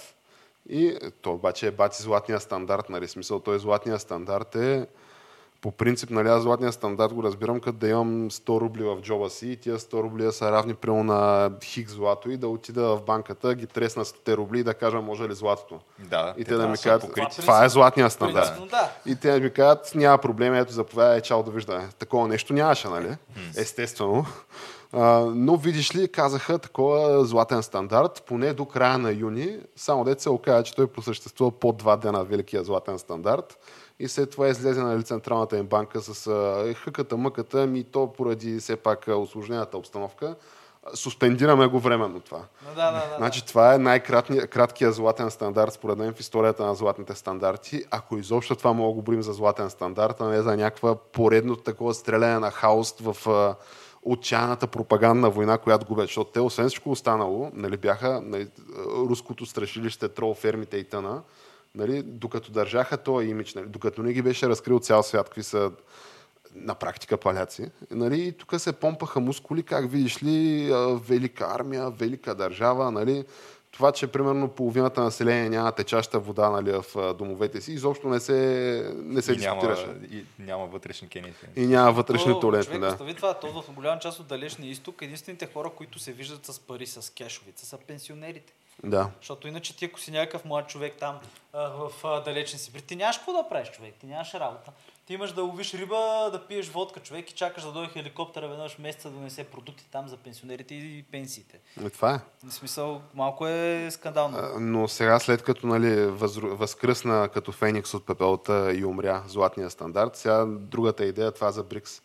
[0.70, 3.08] и то обаче е бати златния стандарт, нали?
[3.08, 4.88] Смисъл, той златния стандарт е
[5.64, 9.30] по принцип, нали, аз златния стандарт го разбирам, като да имам 100 рубли в джоба
[9.30, 13.02] си и тия 100 рубли са равни прямо на хик злато и да отида в
[13.02, 15.80] банката, ги тресна 100 рубли и да кажа може ли златото.
[16.00, 17.42] Да, И те те да ми да са кажат, покрити.
[17.42, 18.62] това е златния стандарт.
[18.70, 18.92] Да.
[19.06, 21.88] И те ми казват, няма проблем, ето заповядай, чао, довиждане.
[22.00, 23.16] Такова нещо нямаше, нали?
[23.58, 24.26] Естествено.
[24.94, 30.24] А, но видиш ли, казаха такова златен стандарт, поне до края на юни, само дете
[30.24, 33.58] се оказа, че той просъществува по два дена великия златен стандарт.
[34.00, 38.60] И след това излезе нали, Централната им банка с а, хъката, мъката, ми то поради
[38.60, 40.36] все пак осложнената обстановка.
[40.94, 42.42] Суспендираме го временно това.
[42.76, 43.16] Да, да, да.
[43.18, 47.84] Значи това е най-краткия златен стандарт, според мен, в историята на златните стандарти.
[47.92, 51.56] Ако изобщо това мога да го борим за златен стандарт, а не за някаква поредно
[51.56, 53.56] такова стреляне на хаос в
[54.04, 56.06] отчаяната пропагандна война, която губят.
[56.06, 58.48] Защото те, освен всичко останало, нали, бяха нали,
[59.10, 61.22] руското страшилище, трол, фермите и тъна,
[61.76, 65.72] нали, докато държаха този имидж, нали, докато не ги беше разкрил цял свят, какви са
[66.56, 67.72] на практика паляци.
[67.92, 70.70] Нали, и тук се помпаха мускули, как видиш ли,
[71.08, 73.26] велика армия, велика държава, нали,
[73.74, 78.92] това, че примерно половината население няма течаща вода нали, в домовете си, изобщо не се,
[78.96, 80.16] не се И няма, дискутираше.
[80.16, 81.46] и няма вътрешни кенифи.
[81.56, 82.80] И няма вътрешни туалетни.
[82.80, 82.88] Да.
[82.88, 86.60] Остави това, то в голяма част от далечния изток, единствените хора, които се виждат с
[86.60, 88.54] пари, с кешовица, са пенсионерите.
[88.84, 89.10] Да.
[89.20, 91.20] Защото иначе ти, ако си някакъв млад човек там
[91.54, 94.72] а, в а, далечен Сибир, ти нямаш какво да правиш, човек, ти нямаш работа.
[95.06, 98.78] Ти имаш да ловиш риба, да пиеш водка, човек и чакаш да дойде хеликоптера веднъж
[98.78, 101.60] месеца да донесе продукти там за пенсионерите и пенсиите.
[101.86, 102.48] И това е.
[102.48, 104.38] В смисъл, малко е скандално.
[104.38, 106.56] А, Но сега, след като нали, възру...
[106.56, 112.02] възкръсна като Феникс от пепелта и умря златния стандарт, сега другата идея това за Брикс,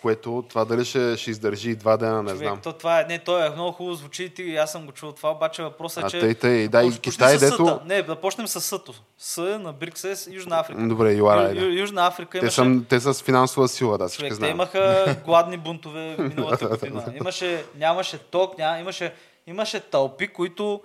[0.00, 2.60] което това дали ще, ще издържи два дена, не човек, знам.
[2.60, 5.30] То, това е, не, то е много хубаво звучи, и аз съм го чул това,
[5.30, 6.20] обаче въпросът е, А че...
[6.20, 7.66] тъй, тъй, да, и Китай, дето...
[7.66, 7.80] С-та.
[7.84, 8.94] Не, да почнем с Съто.
[9.18, 10.88] С на БРИКС е Южна Африка.
[10.88, 12.54] Добре, Юара, Ю- Южна Африка Те, имаше...
[12.54, 17.04] са, те са с финансова сила, да, всички Човек, те имаха гладни бунтове миналата година.
[17.14, 19.14] Имаше, нямаше ток, няма, имаше,
[19.46, 20.80] имаше тълпи, които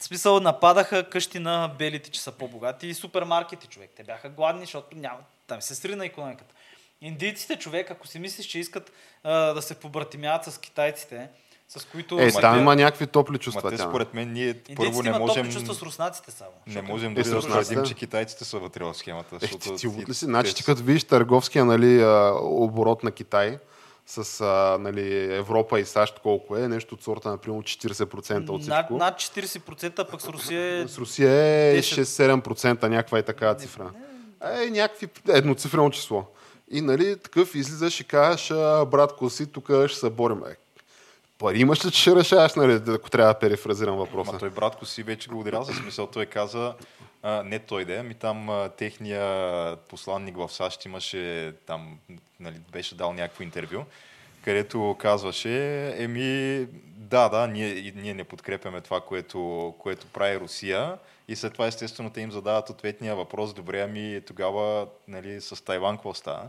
[0.00, 3.90] в смисъл нападаха къщи на белите, че са по-богати и супермаркети, човек.
[3.96, 6.54] Те бяха гладни, защото няма, там се срина економиката.
[7.02, 8.92] Индийците, човек, ако си мислиш, че искат
[9.24, 11.28] а, да се побратимяват с китайците,
[11.68, 12.14] с които...
[12.14, 13.70] Е, Ма там те- има някакви топли Ма чувства.
[13.70, 13.82] те тя.
[13.82, 16.50] според мен ние първо Индийците не имат можем, топли чувства с руснаците само.
[16.66, 19.36] не можем Е, да твърдим, че китайците са вътре в схемата.
[19.36, 20.04] Е, ти, ти ли си?
[20.06, 22.04] те- Значи те ти като видиш търговския нали,
[22.40, 23.58] оборот на Китай
[24.06, 28.60] с а, нали, Европа и САЩ колко е, нещо от сорта, например, 40% от Над,
[28.62, 28.96] всичко.
[28.96, 30.88] над 40%, пък с Русия е...
[30.88, 32.02] С Русия е 10.
[32.42, 33.90] 6-7%, някаква е така цифра.
[34.56, 36.24] Е, някакви едноцифрено число.
[36.70, 40.44] И нали, такъв излизаш и кажеш, а, братко си, тук ще се борим.
[40.44, 40.56] Е,
[41.38, 44.32] пари имаш ли, че ще решаваш, нали, ако трябва да перефразирам въпроса?
[44.32, 46.06] Ма той братко си вече го ударял за смисъл.
[46.06, 46.74] Той каза,
[47.22, 51.98] а, не той да ами там а, техния посланник в САЩ имаше там,
[52.40, 53.84] нали, беше дал някакво интервю,
[54.44, 56.66] където казваше, еми,
[56.96, 60.98] да, да, ние, ние не подкрепяме това, което, което прави Русия.
[61.30, 65.96] И след това, естествено, те им задават ответния въпрос, добре, ами тогава нали, с Тайван
[65.96, 66.42] какво става?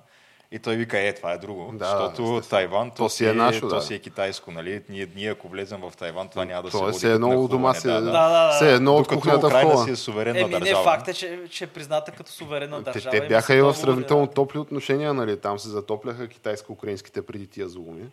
[0.51, 2.41] И той вика, е, това е друго, Да, защото естествено.
[2.41, 3.81] Тайван, то, То си е нашо, то да.
[3.81, 4.81] си е китайско, нали?
[4.89, 7.43] Ние, ние ако влезем в Тайван, това няма да се То е води като едно
[7.43, 8.11] у дома си, да, да.
[8.11, 9.85] Да, да, все едно от кухнята в Украина хола.
[9.85, 10.83] си е суверенна Еми, не, държава.
[10.83, 13.19] факт е, че, че е призната като суверенна Те, държава.
[13.19, 15.39] те бяха и в сравнително топли отношения, нали?
[15.39, 18.03] Там се затопляха китайско-украинските преди тия зломи.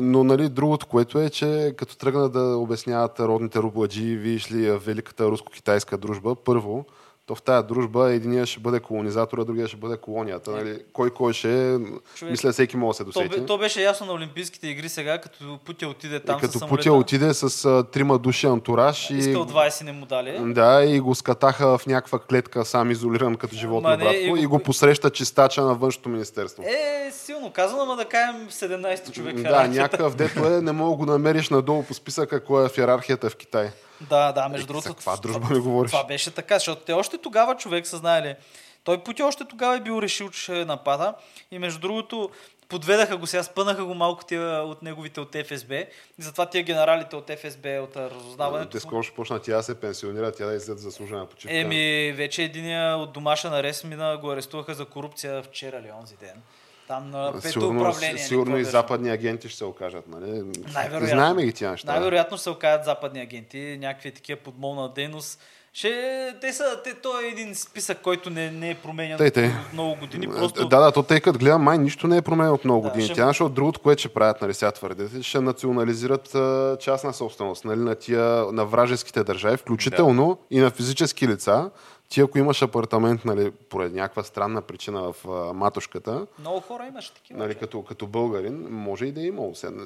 [0.00, 5.24] Но нали, другото, което е, че като тръгна да обясняват родните рубладжи, видиш ли, великата
[5.24, 6.84] руско-китайска дружба, първо,
[7.26, 10.50] то в тази дружба единия ще бъде колонизатора, другия ще бъде колонията.
[10.50, 10.78] Нали?
[10.92, 11.78] Кой кой ще е,
[12.14, 13.28] Човек, мисля, всеки може да се То, досети.
[13.30, 16.58] бе- то беше ясно на Олимпийските игри сега, като Путя отиде там и като със
[16.58, 16.76] самолета.
[16.76, 20.38] Путя отиде с а, трима души антураж и, Искал 20 не му дали.
[20.44, 24.40] да, и го скатаха в някаква клетка, сам изолиран като животно Ма не, братко, и
[24.40, 26.62] и, го- го посреща чистача на външното министерство.
[26.62, 29.38] Е, силно казано, ама да кажем 17 човек.
[29.38, 32.68] в Да, някакъв дето е, не мога да го намериш надолу по списъка, кой е
[32.68, 33.70] в иерархията в Китай.
[34.00, 34.88] Да, да, между другото.
[34.88, 35.90] за каква дружба ми говориш?
[35.90, 38.36] Това беше така, защото те още тогава човек са знаели.
[38.84, 41.14] Той Путя още тогава е бил решил, че ще напада.
[41.50, 42.30] И между другото,
[42.68, 45.74] подведаха го сега, спънаха го малко тия от неговите от ФСБ.
[46.18, 48.70] И затова тия генералите от ФСБ, от разузнаването.
[48.70, 51.56] Те скоро ще почна тя да се пенсионира, тя да излезе заслужена почивка.
[51.56, 56.42] Еми, вече единия от домашен арест мина го арестуваха за корупция вчера ли, онзи ден.
[56.88, 58.18] Там на пето сигурно, управление.
[58.18, 60.42] сигурно и западни агенти ще се окажат, нали?
[60.74, 61.08] Най-вероятно.
[61.08, 61.92] Знаеме ги тя неща.
[61.92, 65.40] Най-вероятно ще се окажат западни агенти, някакви такива подмолна дейност.
[65.72, 65.90] Ще,
[66.40, 69.46] те са, те, то е един списък, който не, не е променян Тъй, тъй.
[69.46, 70.26] от много години.
[70.28, 72.88] Просто Да, да, то тъй като гледам, май нищо не е променено от много Да,
[72.88, 73.04] години.
[73.04, 77.64] ще- Тя, защото другото, което ще правят, нали, сега твърдете, ще национализират а, частна собственост,
[77.64, 78.22] нали, на тия,
[78.52, 81.70] на вражеските държави, включително и на физически лица,
[82.08, 87.14] Ти ако имаш апартамент, нали, поради някаква странна причина в а, матушката, Много хора имаше
[87.14, 87.38] такива.
[87.38, 89.30] нали, като, като българин, може и да е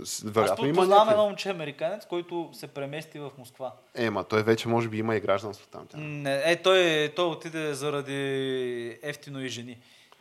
[0.02, 3.72] Аз Вероятно има познавам едно момче американец, който се премести в Москва.
[3.94, 5.86] Е, ма той вече може би има и гражданство там.
[5.86, 5.96] Тя.
[5.98, 9.78] Не, е, той, той отиде заради ефтино и жени.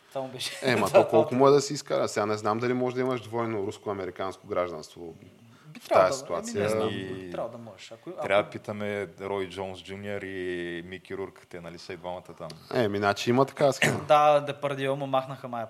[0.10, 0.52] Това му беше.
[0.62, 2.08] Е, ма Това- то колко му е да си изкара?
[2.08, 5.14] Сега не знам дали може да имаш двойно руско-американско гражданство.
[5.78, 6.64] Би в тази да, ситуация.
[6.64, 7.92] Не знам, И- би трябвало да можеш.
[7.92, 8.22] Ако, ако...
[8.22, 11.48] Трябва да питаме Рой Джонс Джуниор и Мики Рурк.
[11.50, 12.48] Те нали са и двамата там.
[12.74, 14.00] Е, значи има така схема.
[14.08, 15.68] Да, Депардио му махнаха на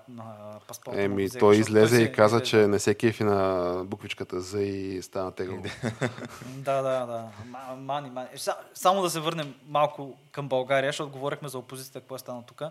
[0.68, 1.02] паспорта.
[1.02, 2.50] Еми, взеха, той излезе и каза, излезе.
[2.52, 5.58] че не се кефи на буквичката За и стана тегъл.
[6.46, 7.26] Да, да, да.
[7.46, 8.28] Ма- Мани, мани.
[8.36, 12.44] Са- Само да се върнем малко към България, защото говорихме за опозицията, какво е станало
[12.44, 12.62] тук.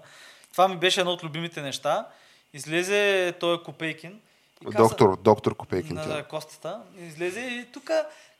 [0.52, 2.06] Това ми беше едно от любимите неща.
[2.52, 4.20] Излезе той Копейкин.
[4.62, 5.96] И каза- Доктор, доктор Копейкин.
[5.96, 6.82] на, на Костата.
[6.98, 7.90] Излезе и тук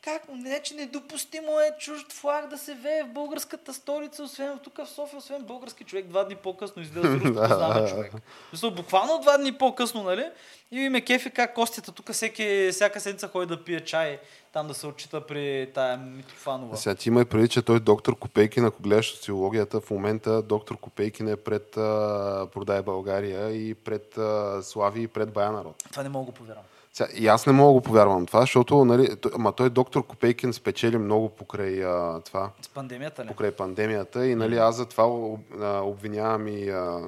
[0.07, 4.77] как, не, че недопустимо е чужд флаг да се вее в българската столица, освен тук
[4.77, 6.07] в София, освен български човек.
[6.07, 8.13] Два дни по-късно излезе руско знаме човек.
[8.53, 10.31] Мисля, буквално два дни по-късно, нали?
[10.71, 14.21] И ме кефи как Костята тук всеки, всяка седмица ходи да пие чай,
[14.53, 16.77] там да се отчита при тая Митрофанова.
[16.77, 20.79] Сега ти има и преди, че той доктор Копейкин, ако гледаш социологията, в момента доктор
[20.79, 25.85] Копейкин е пред а, Продай България и пред а, Слави и пред Бая народ.
[25.91, 26.65] Това не мога да повярвам.
[26.97, 30.07] Сега, и аз не мога да го повярвам това, защото, нали, той, ама той доктор
[30.07, 33.28] Копейкин спечели много покрай а, това, С пандемията ли?
[33.28, 36.68] покрай пандемията и нали, аз за това об- а, обвинявам и...
[36.68, 37.01] А,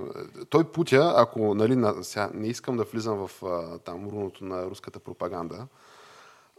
[0.50, 4.66] той путя, ако нали, на, сега, не искам да влизам в а, там руното на
[4.66, 5.66] руската пропаганда,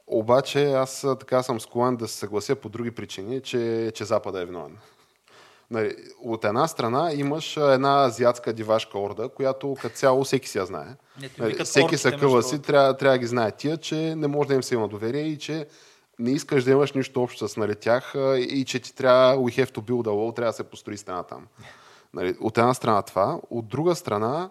[0.08, 4.46] обаче аз така съм склонен да се съглася по други причини, че, че Запада е
[4.46, 4.78] виновен.
[5.72, 10.66] Нали, от една страна имаш една азиатска дивашка орда, която като цяло всеки си я
[10.66, 10.96] знае.
[11.24, 14.48] Ето, Нали, всеки са къла си, трябва, трябва да ги знае тия, че не може
[14.48, 15.68] да им се има доверие и че
[16.20, 19.72] не искаш да имаш нищо общо с нали, тях и че ти трябва, we have
[19.72, 21.48] to build a wall, трябва да се построи стена там.
[22.14, 24.50] Нали, от една страна това, от друга страна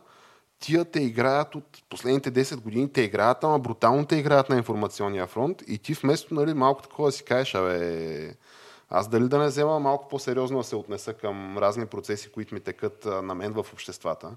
[0.60, 5.26] тия те играят от последните 10 години, те играят, ама брутално те играят на информационния
[5.26, 8.34] фронт и ти вместо нали, малко такова си кажеш, абе,
[8.90, 12.60] аз дали да не взема малко по-сериозно да се отнеса към разни процеси, които ми
[12.60, 14.30] текат на мен в обществата.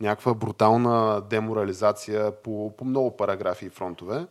[0.00, 4.26] Някаква брутална деморализация по, по много параграфи и фронтове.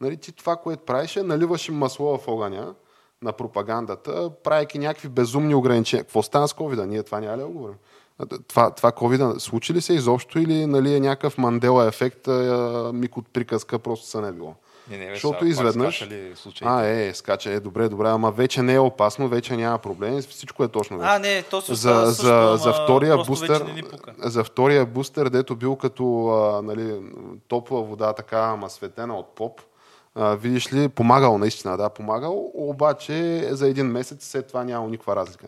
[0.00, 2.74] Нали, ти това, което правиш е наливаш им масло в огъня
[3.22, 6.04] на пропагандата, правейки някакви безумни ограничения.
[6.04, 6.86] Какво стана с COVID-а?
[6.86, 7.76] Ние това няма ли да говорим?
[8.48, 13.16] Това, това COVID-а случи ли се изобщо или нали, е някакъв Мандела ефект, а, миг
[13.16, 14.54] от приказка просто са не било?
[14.90, 16.34] Не, не, Защото пак изведнъж- скачали.
[16.62, 20.64] А, е, скача, е, добре, добре, ама вече не е опасно, вече няма проблем, всичко
[20.64, 21.10] е точно вече.
[21.10, 23.82] А, не, то се за, за, също, за, втория бустер, не
[24.20, 27.00] за втория бустер, дето бил като а, нали,
[27.48, 29.60] топла вода, така, ама светена от поп,
[30.14, 33.14] а, видиш ли, помагал наистина, да, помагал, обаче
[33.50, 35.46] за един месец след това няма никаква разлика.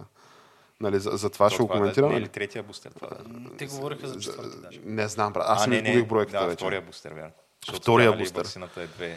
[0.80, 2.10] Нали, за, за това То ще го това да- коментираме.
[2.10, 2.24] Не е ли?
[2.24, 2.90] ли третия бустер?
[2.90, 3.50] Това, да.
[3.58, 4.80] Те говориха за четвърти даже.
[4.84, 5.44] Не знам, брат.
[5.48, 6.54] Аз а, си не, изгубих не, бройката да, вече.
[6.56, 7.30] втория бустер, вярно.
[7.66, 8.40] Защото Втория тя, бустер.
[8.40, 9.16] Ваксината е две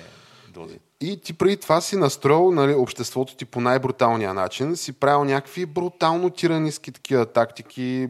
[0.54, 0.80] дози.
[1.02, 5.66] И ти преди това си настроил нали, обществото ти по най-бруталния начин, си правил някакви
[5.66, 8.10] брутално тираниски такива тактики,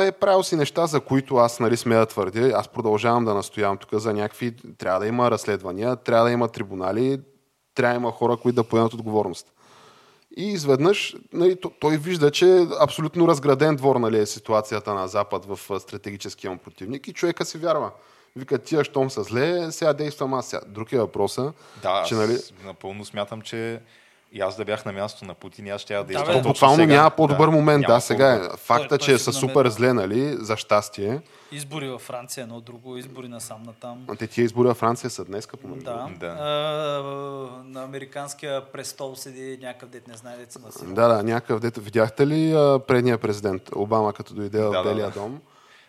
[0.00, 3.78] е правил си неща, за които аз нали, смея да твърдя, аз продължавам да настоявам
[3.78, 7.20] тук за някакви, трябва да има разследвания, трябва да има трибунали,
[7.74, 9.52] трябва да има хора, които да поемат отговорност.
[10.36, 15.44] И изведнъж нали, то- той вижда, че абсолютно разграден двор нали, е ситуацията на Запад
[15.44, 17.90] в стратегическия му противник и човека си вярва.
[18.36, 20.46] Вика, тия, щом са зле, сега действам аз.
[20.46, 20.62] Сега.
[20.66, 23.80] Друг е въпроса, Да, че нали, напълно смятам, че
[24.32, 26.12] и аз да бях на място на Путин, и аз ще да бе.
[26.12, 26.34] действам.
[26.36, 26.94] Точно буквално сега.
[26.94, 27.86] няма по-добър момент.
[27.86, 28.56] Да, сега е.
[28.56, 31.20] Факта, че е са супер зле, нали, за щастие.
[31.52, 34.04] Избори във Франция, едно друго, избори насам натам.
[34.08, 36.08] А те тия избори във Франция са днеска, по Да.
[36.20, 36.26] Да.
[36.26, 36.42] А,
[37.64, 40.84] на американския престол седи някакъв дет, не знае деца на си.
[40.86, 41.80] Да, да, някакъв дето.
[41.80, 45.20] Видяхте ли а, предния президент Обама, като дойде в Да, да, Белия да.
[45.20, 45.40] дом?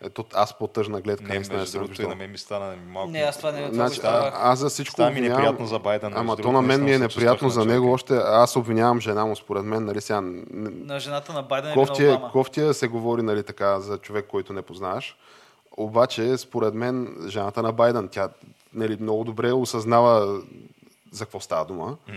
[0.05, 3.11] Ето, аз по-тъжна гледка Не, между другото и на мен ми стана малко...
[3.11, 5.79] Не, аз това не това Значи, а, аз за всичко Става ми обвинявам- неприятно за
[5.79, 6.13] Байден.
[6.15, 7.91] Ама то на мен ми е неприятно за на него.
[7.91, 10.21] Още аз обвинявам жена му, според мен, нали сега.
[10.21, 12.31] На жената на Байден на е, Обама?
[12.31, 15.17] кофти е да се говори нали, така за човек, който не познаваш.
[15.77, 18.29] Обаче, според мен, жената на Байден, тя
[18.73, 20.41] нали, много добре осъзнава
[21.11, 21.85] за какво става дума.
[22.07, 22.13] М.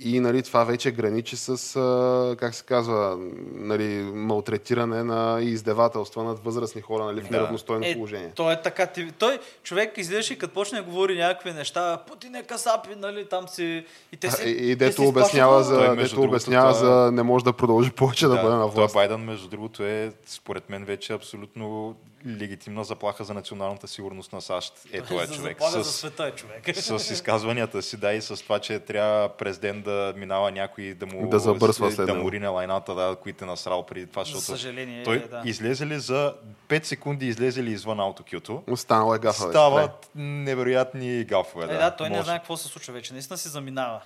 [0.00, 3.18] И нали, това вече граничи с, а, как се казва,
[3.52, 7.30] нали, малтретиране на и издевателства над възрастни хора нали, в Да.
[7.30, 8.30] неравностойно Е, положение.
[8.30, 8.86] той е така.
[8.86, 13.26] Ти, той, човек излезеше и като почне да говори някакви неща, Путин е касапи, нали,
[13.26, 13.84] там си...
[14.12, 16.72] И те А, си, И, и те дето си обяснява, за, Той, дето другото, обяснява
[16.74, 18.94] това- за не може да продължи повече да, бъде на това власт.
[18.94, 21.96] Байден, между другото, е според мен вече абсолютно
[22.26, 24.72] легитимна заплаха за националната сигурност на САЩ.
[24.92, 25.56] Е, това е за човек.
[25.58, 26.76] заплаха С, за света е човек.
[26.76, 31.28] с изказванията си, да, и с това, че трябва президент да минава някой да му,
[31.28, 34.58] Да забърсва след да му рине лайната, да, които е насрал преди това, За защото
[34.58, 35.42] съжаление, той да.
[35.44, 36.34] излезе ли за
[36.68, 39.42] 5 секунди, излезе ли извън аутокюто, Останала е гафа.
[39.46, 39.50] вече.
[39.52, 41.64] стават невероятни гафове.
[41.64, 42.24] Е, да, да, той не Може.
[42.24, 43.12] знае какво се случва вече.
[43.12, 44.00] Наистина си заминава.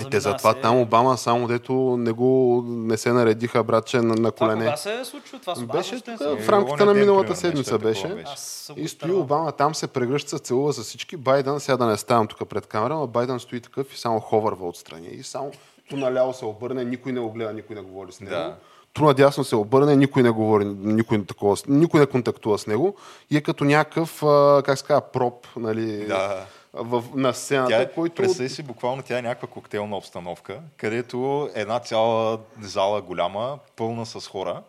[0.00, 0.60] Е, те затова се.
[0.60, 4.64] там Обама само дето не го не се наредиха братче на, на Това колене.
[4.64, 5.40] кога се е случило?
[5.40, 8.24] Това с Беше тук, в рамките на миналата седмица беше.
[8.36, 9.12] съм И стои.
[9.12, 11.16] Обама, там се прегръща, се целува с всички.
[11.16, 14.68] Байден, сега да не ставам тук пред камера, но Байден стои такъв и само ховърва
[14.68, 15.08] отстрани.
[15.08, 15.50] И само
[15.90, 18.30] ту наляво се обърне, никой не го гледа, никой не говори с него.
[18.30, 18.56] Да.
[18.92, 22.96] Ту надясно се обърне, никой не говори, никой, такова, никой не контактува с него.
[23.30, 24.20] И е като някакъв,
[24.64, 26.44] как се казва, проп, нали, Да.
[26.74, 28.14] В, на сцената, Тя е, който...
[28.14, 34.28] представи си, буквално тя е някаква коктейлна обстановка, където една цяла зала голяма, пълна с
[34.28, 34.62] хора,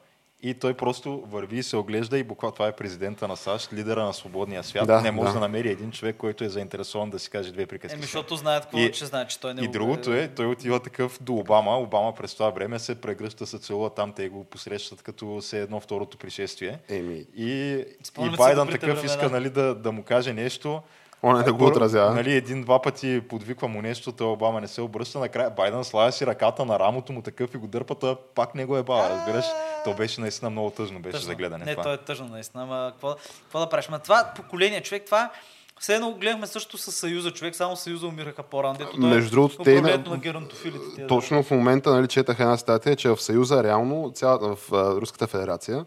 [0.46, 4.04] и той просто върви и се оглежда и буквално това е президента на САЩ, лидера
[4.04, 4.88] на свободния свят.
[4.88, 5.34] Да, не може да.
[5.34, 5.40] да.
[5.40, 7.94] намери един човек, който е заинтересован да си каже две приказки.
[7.96, 10.46] Еми, защото знаят какво, И- че знаят, че той не И го- другото е, той
[10.46, 11.78] отива такъв до Обама.
[11.78, 15.80] Обама през това време се прегръща, се целува там, те го посрещат като се едно
[15.80, 16.80] второто пришествие.
[16.90, 19.06] Еми, И, Спомням и Байден такъв времена.
[19.06, 20.82] иска нали, да, да му каже нещо.
[21.24, 22.14] Он е да го отразява.
[22.14, 25.20] Нали, един-два пъти подвиква му нещо, той Обама не се обръща.
[25.20, 28.66] Накрая Байден слага си ръката на рамото му такъв и го дърпа, той пак не
[28.66, 29.46] го е бава, разбираш?
[29.84, 31.28] То беше наистина много тъжно, беше Тъжно.
[31.28, 31.84] за гледане Не, това.
[31.84, 33.90] то е тъжно наистина, ама какво, какво да правиш?
[33.90, 35.30] Ма това поколение, човек, това
[35.80, 38.78] все едно гледахме също с Съюза, човек, само Съюза умираха по-рано.
[38.96, 40.86] Е Между другото, те на- на геронтофилите.
[40.96, 41.08] тия, да.
[41.08, 44.72] Точно в момента нали, четах една статия, че в Съюза реално, цялата в
[45.02, 45.86] Руската федерация,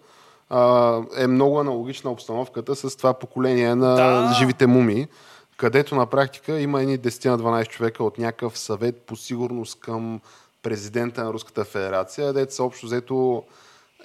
[0.51, 4.35] а, е много аналогична обстановката с това поколение на Да.
[4.39, 5.09] живите мумии,
[5.57, 10.21] където на практика има едни 10 на 12 човека от някакъв съвет по сигурност към
[10.63, 13.43] президента на Руската федерация, дето са общо взето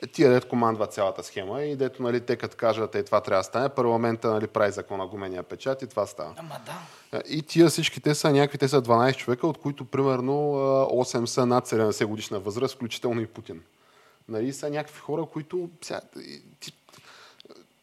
[0.03, 3.39] е, тия дето командва цялата схема и дето нали, те като кажат, е това трябва
[3.39, 6.33] да стане, парламента нали, прави закона гумения печат и това става.
[6.37, 7.21] Ама да.
[7.29, 11.25] И тия всички те са някакви, те са 12 човека, от които примерно а, 8
[11.25, 13.61] са над 70 годишна възраст, включително и Путин.
[14.29, 15.69] Нали, са някакви хора, които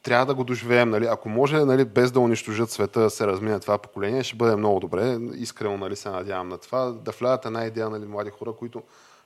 [0.03, 0.91] трябва да го доживеем.
[0.91, 1.07] Нали.
[1.07, 4.81] Ако може, нали, без да унищожат света, да се размине това поколение, ще бъде много
[4.81, 5.19] добре.
[5.35, 6.85] Искрено нали, се надявам на това.
[6.93, 8.83] Да влязат една идея нали, млади хора, които,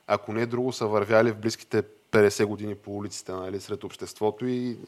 [0.06, 1.82] ако не друго, са вървяли в близките
[2.12, 4.78] 50 години по улиците нали, сред обществото и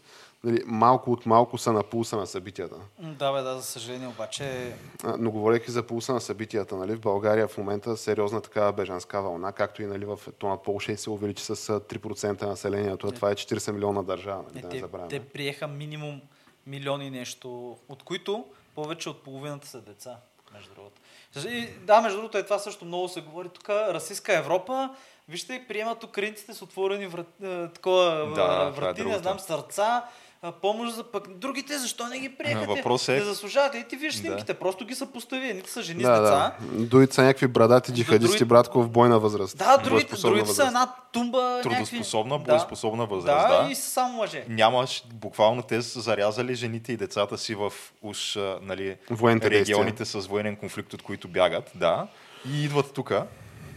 [0.45, 2.77] нали, малко от малко са на пулса на събитията.
[2.99, 4.75] Да, бе, да, за съжаление, обаче.
[5.05, 9.23] А, Но говорейки за пулса на събитията, нали, в България в момента сериозна такава бежанска
[9.23, 13.13] вълна, както и нали, в то на Полша и се увеличи с а, 3% населението.
[13.13, 15.11] Това е 40 милиона държава, нали, Не, да не забравяме.
[15.11, 16.21] те приеха минимум
[16.67, 18.45] милиони нещо, от които
[18.75, 20.17] повече от половината са деца,
[20.55, 21.01] между другото.
[21.49, 23.49] И, да, между другото, е това също много се говори.
[23.49, 24.91] Тук расистска Европа,
[25.29, 27.35] вижте, приемат украинците с отворени врат,
[27.75, 30.05] такова, Да, е, е врати, не знам, сърца,
[30.53, 31.29] помощ за пък.
[31.31, 32.65] Другите, защо не ги приеха?
[32.67, 33.75] Въпрос е- не заслужават.
[33.75, 34.13] И ти Да.
[34.13, 35.49] снимките, просто ги съпостави.
[35.49, 36.57] Едните са жени да, с деца.
[36.61, 36.85] да.
[36.85, 39.59] Другите са някакви брадати джихадисти, други- братко, в бойна възраст.
[39.59, 41.61] Да, другите, другите са една тумба.
[41.63, 42.51] Трудоспособна, някакви...
[42.53, 43.71] боеспособна възраст, Да, да.
[43.71, 44.45] и са само мъже.
[44.49, 47.73] Нямаш, буквално те са зарязали жените и децата си в
[48.03, 52.07] уж, нали, Военните регионите с военен конфликт, от които бягат, да,
[52.51, 53.13] и идват тук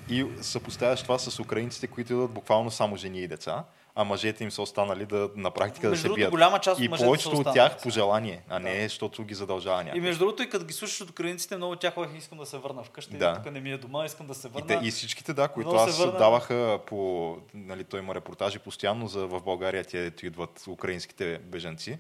[0.10, 3.64] и съпоставяш това с украинците, които идват буквално само жени и деца,
[3.96, 6.32] а мъжете им са останали да на практика да Между се другото, бият.
[6.32, 9.86] голяма част от и повечето от тях по желание, а не защото ги задължава И
[9.86, 10.02] някой.
[10.02, 12.84] между другото, и като ги слушаш от украинците, много от тях искам да се върна
[12.84, 13.34] вкъщи, Да.
[13.36, 14.68] тук не ми е дома, искам да се И, върна.
[14.68, 16.18] те, и всичките, да, които Много се аз върна.
[16.18, 17.36] даваха по...
[17.54, 21.98] Нали, той има репортажи постоянно за в България, те идват украинските бежанци.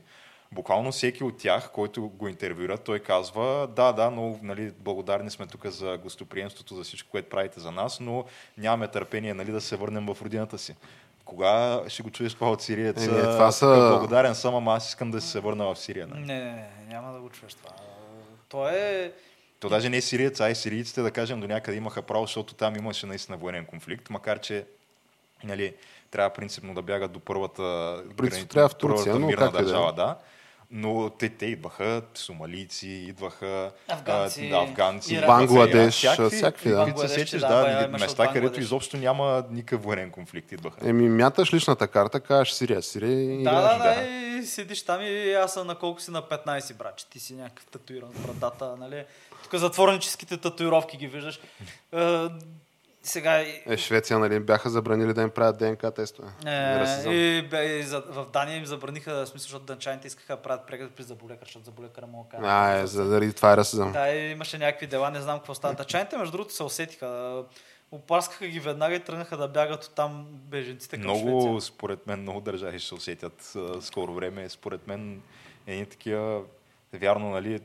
[0.52, 5.48] Буквално всеки от тях, който го интервюира, той казва, да, да, но нали, благодарни сме
[5.48, 8.26] тук за гостоприемството, за всичко, което правите за нас, но
[8.58, 10.76] нямаме търпение нали, да се върнем в родината си.
[11.26, 13.04] Кога ще го чуеш това от сириец?
[13.04, 16.08] Е, това са- Благодарен съм, ама аз искам да се върна в Сирия.
[16.08, 16.20] Нали?
[16.20, 17.70] Не, не, не, няма да го чуеш това.
[18.50, 19.14] То е...
[19.60, 22.54] То даже не е сириец, а и сирийците, да кажем, до някъде имаха право, защото
[22.54, 24.66] там имаше наистина военен конфликт, макар че
[25.44, 25.74] нали,
[26.12, 29.50] трябва принципно да бягат до първата, Принципно трябва в Турция, първата но мирна е.
[29.52, 30.18] държава, да.
[30.72, 35.28] Но те, те идваха, сомалийци, идваха Афганци, а, афганци Ирак.
[35.28, 36.94] Бангладеш, всякакви, да.
[36.98, 40.90] се сетиш, да, да, имаше от места, където изобщо няма никакъв военен конфликт идваха.
[40.90, 43.78] Еми, мяташ личната карта, кажеш Сирия, Сирия и Да, играеш.
[43.78, 47.10] да, да, и седиш там и аз съм на колко си на 15, брат, че
[47.10, 49.06] ти си някакъв татуиран в брадата, нали?
[49.44, 51.40] Тук затворническите татуировки ги виждаш.
[53.08, 56.28] Е, сега Е, Швеция, нали, бяха забранили да им правят ДНК тестове.
[56.46, 57.50] Е, и,
[57.80, 61.04] и за, в Дания им забраниха, в смисъл, защото дънчаните искаха да правят преглед при
[61.04, 62.48] заболекар, защото заболекара му казва.
[62.50, 63.92] А, е, за- заради това е расизъм.
[63.92, 65.74] Да, и имаше някакви дела, не знам какво става.
[65.74, 67.44] Дъчаните, между другото, се усетиха.
[67.92, 71.62] опаскаха ги веднага и тръгнаха да бягат от там беженците към Много, Швеция.
[71.64, 74.50] според мен, много държави ще се усетят скоро време.
[74.50, 75.22] Според мен,
[75.68, 76.42] едни такива,
[76.94, 77.60] вярно, нали,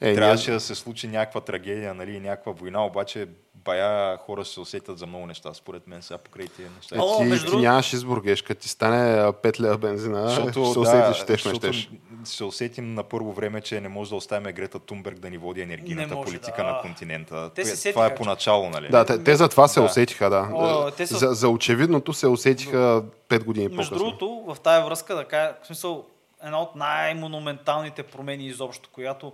[0.00, 3.28] Е, трябваше ние- да се случи някаква трагедия, нали, някаква война, обаче
[3.64, 6.96] бая хора се усетят за много неща, според мен, сега покрай тия неща.
[6.96, 10.28] Е, О, ти, между ти нямаш избор, геш, като ти стане а, 5 лева бензина,
[10.28, 11.90] Защото, ще се да, усетиш, щеш, не защото щеш.
[12.26, 15.60] ще усетим на първо време, че не може да оставим Грета Тунберг да ни води
[15.60, 16.64] енергийната Не може, политика да.
[16.64, 17.50] на континента.
[17.50, 18.88] Те се Това е поначало, нали?
[18.88, 19.86] Да, те, те за това се Да.
[19.86, 20.48] усетиха, да.
[20.52, 23.98] О, те са- За, за очевидното се усетиха 5 години Между по-късно.
[23.98, 26.04] другото, в тая връзка, да кажа, в смисъл,
[26.42, 29.32] една от най-монументалните промени изобщо, която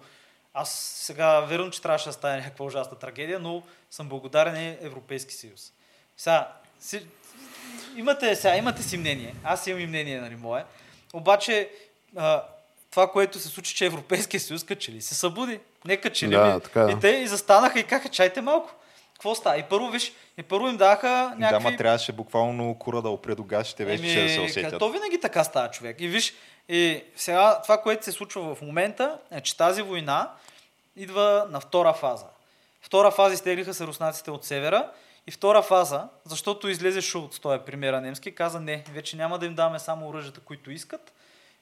[0.55, 0.71] аз
[1.05, 5.73] сега верно, че трябваше да стане някаква ужасна трагедия, но съм благодарен е Европейски съюз.
[6.17, 7.07] Сега, си,
[7.97, 10.65] имате, сега, имате си мнение, аз имам и мнение, нали, мое,
[11.13, 11.71] обаче
[12.17, 12.43] а,
[12.91, 15.61] това, което се случи, че Европейския съюз каче ли се събуди.
[15.85, 16.61] Не каче ли Да, ми.
[16.61, 16.93] така е.
[16.93, 18.71] И те и застанаха и казаха, чайте малко.
[19.13, 19.59] Какво става?
[19.59, 21.71] И първо, виж, и първо им даха Да, някакви...
[21.71, 24.71] ма трябваше буквално кура да опре до гащите вече, че да се усетят.
[24.73, 25.97] Като винаги така става човек.
[26.01, 26.35] И виж,
[26.69, 30.31] и сега това, което се случва в момента, е, че тази война
[30.97, 32.27] идва на втора фаза.
[32.83, 34.91] Втора фаза изтеглиха се руснаците от севера
[35.27, 39.47] и втора фаза, защото излезе Шулц, той е премиера немски, каза не, вече няма да
[39.47, 41.13] им даваме само оръжията, които искат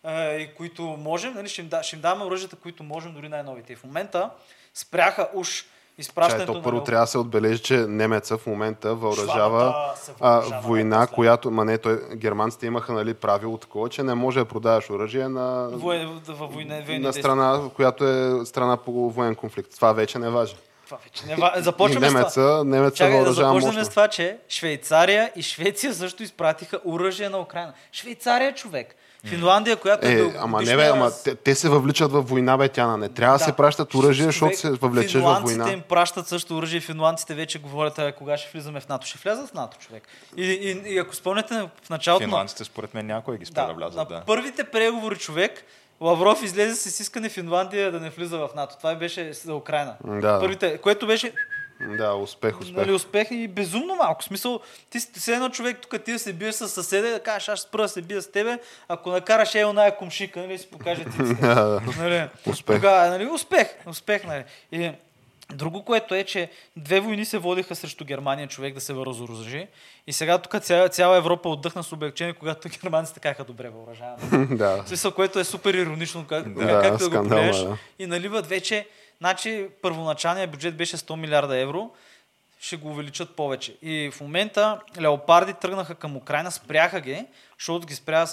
[0.05, 3.29] е, и които можем, нали, ще, им да, ще им даваме оръжията, които можем, дори
[3.29, 3.73] най-новите.
[3.73, 4.31] И в момента
[4.75, 5.65] спряха уж
[5.97, 6.85] Чай, изпращането то първо на...
[6.85, 11.15] трябва да се отбележи, че немеца в момента въоръжава а, война, най-после.
[11.15, 15.29] която, ма не, той, германците имаха нали, правило такова, че не може да продаваш оръжие
[15.29, 19.75] на, във война, на страна, която е страна по военен конфликт.
[19.75, 20.57] Това вече не важи.
[20.85, 21.53] Това вече не ва...
[21.59, 22.21] И Започваме с това.
[22.21, 23.85] немеца, немеца Чакай да започнем мощно.
[23.85, 27.73] с това, че Швейцария и Швеция също изпратиха оръжие на Украина.
[27.93, 28.97] Швейцария, човек.
[29.25, 32.69] Финландия, която е, Е, ама не бе, ама те, те се въвличат в война, бе,
[32.69, 32.99] Тяна.
[32.99, 35.73] Не трябва да, се пращат оръжие, защото се въвлечеш в финландците война.
[35.73, 36.81] им пращат също оръжие.
[36.81, 39.07] Финландците вече говорят а, кога ще влизаме в НАТО.
[39.07, 40.03] Ще влязат в НАТО, човек.
[40.37, 43.69] И, и, и ако спомняте в началото на Финландците, според мен, някой ги спря да,
[43.69, 44.23] да, влязат, на да.
[44.27, 45.65] първите преговори човек,
[46.01, 48.75] Лавров излезе с искане Финландия да не влиза в НАТО.
[48.79, 49.95] Това беше за Украина.
[50.05, 50.41] Да.
[50.41, 51.33] Първите, което беше
[51.81, 52.77] Да, успех, успех.
[52.77, 54.23] Нали, успех и безумно малко.
[54.23, 54.61] В смисъл,
[54.91, 57.89] ти си едно човек, тук ти се биеш с съседа, да кажеш, аз спра да
[57.89, 58.59] се бия с тебе,
[58.89, 61.19] ако накараш е оная комшика, нали, си покаже ти.
[61.99, 62.77] нали, Успех.
[62.77, 64.45] Тогава, нали, успех, успех, нали.
[64.73, 64.91] И
[65.53, 69.67] друго, което е, че две войни се водиха срещу Германия, човек да се разоръжи.
[70.07, 74.47] И сега тук цяла, цяла Европа отдъхна с облегчение, когато германците казаха добре въоръжаваме.
[74.57, 74.83] да.
[74.87, 77.57] Смисъл, което е супер иронично, как, Да, както да го приемеш.
[77.57, 77.79] да.
[77.99, 78.87] И наливат вече,
[79.19, 81.91] значи първоначалният бюджет беше 100 милиарда евро,
[82.61, 83.77] ще го увеличат повече.
[83.83, 87.27] И в момента леопарди тръгнаха към Украина, спряха ги,
[87.59, 88.27] защото ги спря.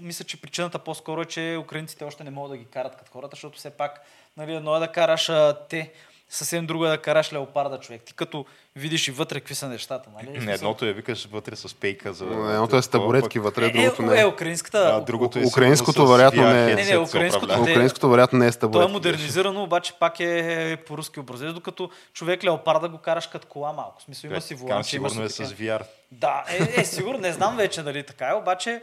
[0.00, 3.36] Мисля, че причината по-скоро е, че украинците още не могат да ги карат като хората,
[3.36, 4.00] защото все пак
[4.36, 5.92] нали, едно е да караш а, те,
[6.28, 8.02] съвсем друго е да караш леопарда човек.
[8.02, 8.44] Ти като
[8.76, 10.10] видиш и вътре какви са нещата.
[10.14, 10.38] Нали?
[10.38, 12.24] Не, едното е викаш вътре с пейка за...
[12.24, 14.18] Едното е с табуретки вътре, е, другото е, не.
[14.18, 14.26] е, е.
[14.26, 16.74] украинската, Да, другото е Украинското вероятно не е.
[16.74, 17.60] Не, не, украинското е.
[17.60, 18.92] Украинското вероятно не е с То е табуретки.
[18.92, 24.00] модернизирано, обаче пак е по руски образец, докато човек леопарда го караш като кола малко.
[24.00, 25.44] В смисъл има си Там волан, има сигурно е с.
[25.44, 25.82] VR.
[26.12, 28.82] Да, е, е, сигурно, не знам вече дали така е, обаче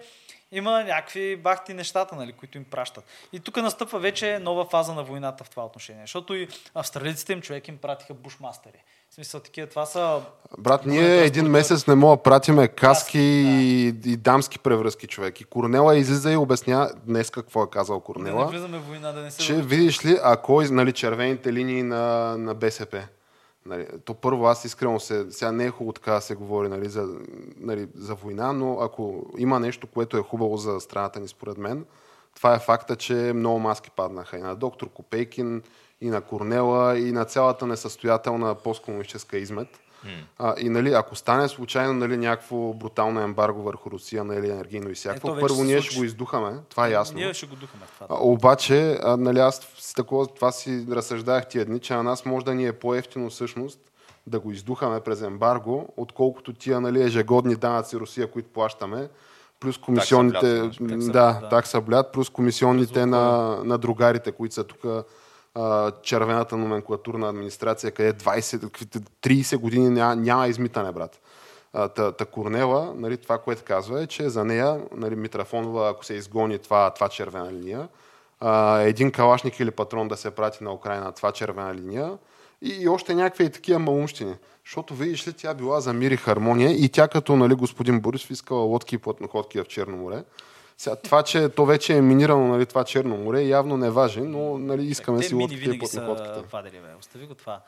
[0.54, 3.04] има някакви бахти нещата, нали, които им пращат.
[3.34, 7.42] И тук настъпва вече нова фаза на войната в това отношение, защото и австралийците им
[7.42, 8.84] човек им пратиха бушмастери.
[9.10, 10.22] В смисъл такива, това са...
[10.58, 14.60] Брат, ние Добре, един да, месец не мога да пратиме каски Каски, и, и дамски
[14.60, 15.42] превръзки, човек.
[15.42, 18.48] И Корнела излиза и обясня днес какво е казал Да не Корнела.
[18.48, 19.42] влизаме в война, да не се...
[19.42, 23.04] че видиш ли, ако нали, червените линии на, на БСП,
[23.66, 26.90] нали, то първо аз искрено се, сега не е хубаво така да се говори нали,
[26.90, 27.08] за,
[27.58, 31.86] нали, за война, но ако има нещо, което е хубаво за страната ни според мен,
[32.36, 35.62] това е факта, че много маски паднаха и на доктор Копейкин,
[36.02, 39.68] и на Корнела, и на цялата несъстоятелна посткомунистическа измет.
[40.40, 44.94] А, и нали, ако стане случайно нали, някакво брутално ембарго върху Русия нали, енергийно и
[44.94, 47.18] всякакво, Ето, първо ние ще го издухаме, това е ясно.
[47.18, 48.08] Ние ще го духаме това.
[48.10, 52.26] А, обаче, а, нали, аз с такова, това си разсъждах тия дни, че на нас
[52.26, 53.80] може да ни е по-ефтино всъщност
[54.28, 59.10] да го издухаме през ембарго, отколкото тия нали, ежегодни данъци Русия, които плащаме,
[59.60, 61.50] плюс комисионните, блят, такса да, блят, да.
[61.50, 65.06] такса блят, плюс комисионните на, на другарите, които са тук
[66.04, 71.20] червената номенклатурна администрация, къде 20, каквито 30 години няма, няма измитане, брат.
[71.72, 76.14] Та, та Корнела, нали, това, което казва е, че за нея, нали, Митрафонова, ако се
[76.14, 77.88] изгони това, това червена линия,
[78.40, 82.18] а, един калашник или патрон да се прати на Украина, това червена линия,
[82.62, 84.36] и, и още някакви и такива малумщини.
[84.66, 88.32] Защото, видиш ли, тя била за мир и хармония и тя като нали, господин Борисов
[88.32, 90.24] искала лодки и плътноходки в Черно море.
[90.78, 94.58] Сега, това, че то вече е минирано нали, това Черно море, явно не важи, но
[94.58, 96.02] нали, искаме си лодките и винаги са
[96.52, 96.96] вадили, бе.
[97.00, 97.62] Остави го това.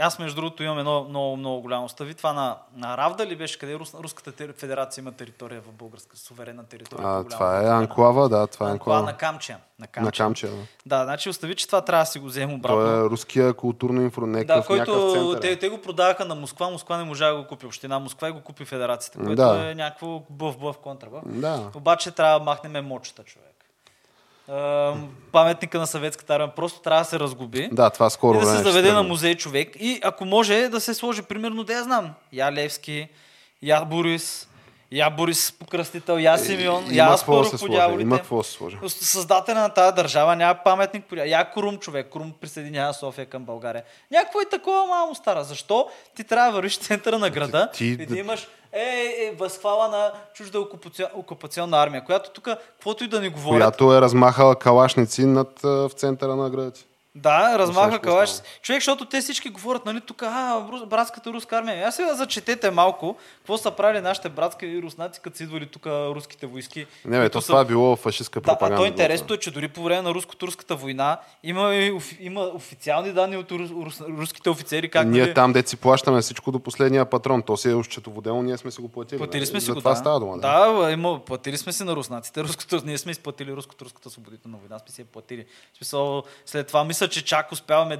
[0.00, 2.14] Аз, между другото, имам едно много, много голямо стави.
[2.14, 6.64] Това на, на Равда ли беше, къде Рус, Руската федерация има територия в българска, суверенна
[6.64, 7.06] територия.
[7.08, 9.58] А, това е Анклава, да, това е Анклава на Камчия.
[9.78, 10.24] На На Камчия.
[10.24, 10.50] Камчия.
[10.50, 10.98] Да.
[10.98, 12.78] Да, значи остави, че това трябва да си го вземем обратно.
[12.78, 15.58] Той е руския културно инфо, Да, който те, е.
[15.58, 17.66] те го продаваха на Москва, Москва не можа да го купи.
[17.66, 19.70] Община Москва и го купи федерацията, което Да.
[19.70, 21.22] е някакво бъв-бъв контрабъв.
[21.26, 21.70] Да.
[21.74, 23.57] Обаче трябва да махнем мочета, човек.
[24.50, 27.68] Ам, паметника на съветската армия просто трябва да се разгуби.
[27.72, 29.76] да, това скоро и да се заведе на музей човек.
[29.76, 32.10] И ако може да се сложи, примерно, да я знам.
[32.32, 33.08] Я Левски,
[33.62, 34.48] я Борис,
[34.92, 37.72] я Борис Покръстител, я Симеон, Е, Има я се по сложи.
[37.72, 38.02] дяволите.
[38.02, 38.76] Има какво се сложи.
[38.88, 41.04] Създателя на тази държава няма паметник.
[41.16, 42.08] Я Крум човек.
[42.12, 43.82] Крум присъединява София към България.
[44.10, 45.44] Някакво и такова мамо стара.
[45.44, 49.34] Защо ти трябва да вървиш в центъра на града Ти- и да имаш е, е,
[49.38, 54.00] възхвала на чужда окупацион, окупационна армия, която тук, каквото и да ни говорят, Която е
[54.00, 56.72] размахала калашници над, в центъра на града.
[57.14, 58.30] Да, размаха какво калаш.
[58.62, 61.88] Човек, защото те всички говорят, нали, тук, а, братската руска армия.
[61.88, 65.86] Аз сега зачетете малко, какво са правили нашите братски и руснаци, като са идвали тук
[65.86, 66.86] руските войски.
[67.04, 68.74] Не, бе, то са- това е било фашистска Да, пропаганда.
[68.74, 71.74] а то интересното е, че дори по време на руско-турската война има,
[72.20, 76.20] има официални данни от рус, рус, руските офицери, как Ние нали, там, де си плащаме
[76.20, 77.42] всичко до последния патрон.
[77.42, 79.18] То си е счетоводелно, ние сме си го платили.
[79.18, 79.46] Платили нали?
[79.46, 79.96] сме си За го, това да.
[79.96, 80.38] става дума.
[80.38, 80.66] Да.
[80.72, 82.42] Да, има, платили сме си на руснаците.
[82.42, 85.46] Руското, ние сме изплатили руско-турската освободителна война, сме си я платили.
[85.74, 87.98] В смисъл, след това мисля, че чак успяваме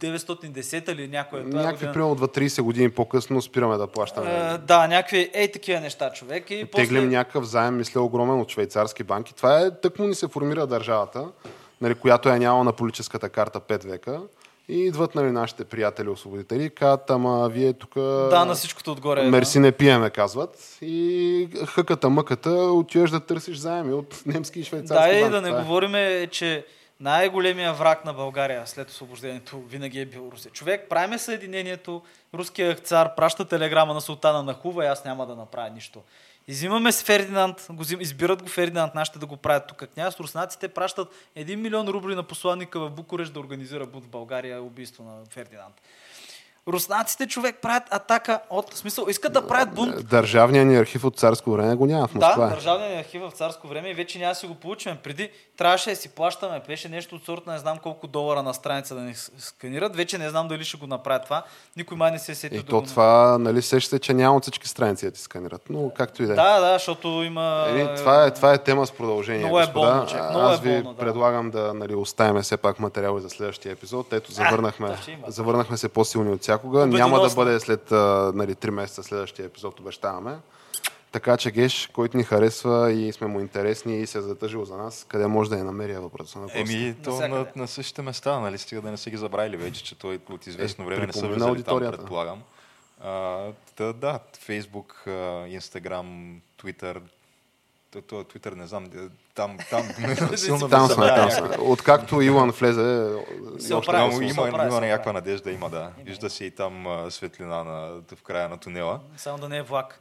[0.00, 1.92] 910 или някоя тази Някакви година.
[1.92, 4.30] примерно 30 години по-късно спираме да плащаме.
[4.30, 6.50] Е, да, някакви ей такива неща, човек.
[6.50, 6.84] И после...
[6.84, 9.34] Теглим някакъв заем, мисля, огромен от швейцарски банки.
[9.34, 11.24] Това е тъкмо ни се формира държавата,
[11.80, 14.20] нали, която е нямала на политическата карта 5 века.
[14.68, 17.94] И идват нали, нашите приятели освободители и казват, ама вие тук...
[18.30, 19.22] Да, на всичкото отгоре.
[19.22, 19.62] Мерси да.
[19.62, 20.78] не пиеме, казват.
[20.82, 25.34] И хъката мъката отиваш да търсиш заеми от немски и швейцарски Да, и банки.
[25.34, 25.62] да не Това е.
[25.64, 25.92] говорим,
[26.30, 26.64] че
[27.00, 30.52] най-големия враг на България след освобождението винаги е бил Русия.
[30.52, 32.02] Човек, правиме съединението,
[32.34, 36.02] руският цар праща телеграма на султана на Хува и аз няма да направя нищо.
[36.48, 40.20] Изимаме с Фердинанд, го взим, избират го Фердинанд, нашите да го правят тук княз.
[40.20, 45.04] Руснаците пращат 1 милион рубли на посланника в Букурещ да организира бунт в България убийство
[45.04, 45.74] на Фердинанд.
[46.68, 48.74] Руснаците, човек, правят атака от...
[48.74, 52.14] В смисъл, искат да правят бунт Държавният ни архив от царско време го няма в
[52.14, 52.44] Москва.
[52.44, 54.96] да, държавният архив в царско време и вече няма си го получим.
[55.02, 58.94] Преди трябваше да си плащаме, беше нещо от сорта, не знам колко долара на страница
[58.94, 59.96] да ни сканират.
[59.96, 61.42] Вече не знам дали ще го направят това.
[61.76, 64.36] Никой май не се е сетил И да то го това, нали, сещате, че няма
[64.36, 65.62] от всички страници да ти сканират.
[65.70, 66.36] Но както и да е.
[66.36, 67.66] Да, да, защото има...
[67.68, 69.40] Еми, това, е, това е тема с продължение.
[69.40, 69.90] Много е господа.
[69.90, 70.98] болно, човек, много Аз е ви болно, да.
[70.98, 74.12] предлагам да нали, оставим все пак материали за следващия епизод.
[74.12, 75.24] Ето, завърнахме, има.
[75.26, 76.78] завърнахме се по-силни от всякога.
[76.78, 76.98] Победоносно.
[76.98, 80.38] Няма да бъде след а, нали, 3 месеца следващия епизод, обещаваме.
[81.12, 84.76] Така че Геш, който ни харесва и сме му интересни и се е затъжил за
[84.76, 86.60] нас, къде може да я намери въпроса на просто.
[86.60, 89.98] Еми, то на, на същите места, нали, стига да не са ги забравили вече, че
[89.98, 92.42] той от известно Е, време не са влизали там, предполагам.
[93.00, 93.38] А,
[93.76, 96.40] да, да, Фейсбук, а, Инстаграм,
[97.90, 98.90] Твитър, то, то, Твитър не знам,
[99.34, 99.82] там, там,
[100.36, 101.48] силно Там ме сме, там сме.
[101.58, 103.12] Откакто Илан влезе,
[103.58, 105.90] Се оправи, Там има, оправи, има някаква надежда, има да.
[106.04, 109.00] Вижда се и там светлина на, в края на тунела.
[109.16, 110.00] Само да не е влак.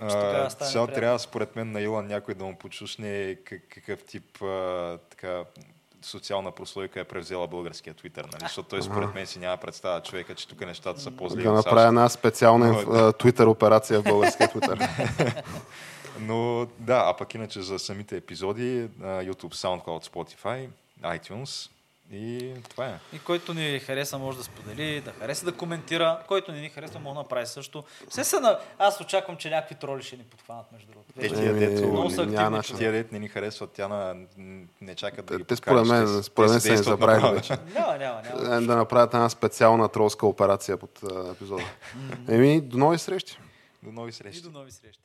[0.00, 0.86] Приятно.
[0.86, 5.44] трябва, според мен, на Илан някой да му почушне как- какъв тип а, така,
[6.02, 8.40] социална прослойка е превзела българския Твитър, нали?
[8.40, 11.42] защото той според мен си няма представа човека, че тук нещата са по-зле.
[11.42, 12.74] да направя една специална
[13.12, 14.88] Twitter операция в българския Twitter.
[16.20, 20.68] Но да, а пък иначе за самите епизоди, YouTube, SoundCloud, Spotify,
[21.02, 21.70] iTunes
[22.12, 22.98] и това е.
[23.12, 26.18] И който ни хареса, може да сподели, да хареса, да коментира.
[26.28, 27.84] Който не ни хареса, може да направи също.
[28.08, 28.58] Все са на...
[28.78, 31.12] Аз очаквам, че някакви троли ще ни подхванат, между другото.
[31.20, 34.16] Те тия, дето, много са активни тия дет не ни харесват, тя на,
[34.80, 37.52] не чакат да ги Те според мен, според мен ни действат забравили вече.
[37.74, 38.56] Няма, няма, няма.
[38.56, 41.00] Е, да направят една специална тролска операция под
[41.32, 41.64] епизода.
[42.28, 43.38] Еми, до нови срещи!
[43.82, 44.42] До нови И срещи.
[44.42, 45.02] до нови срещи.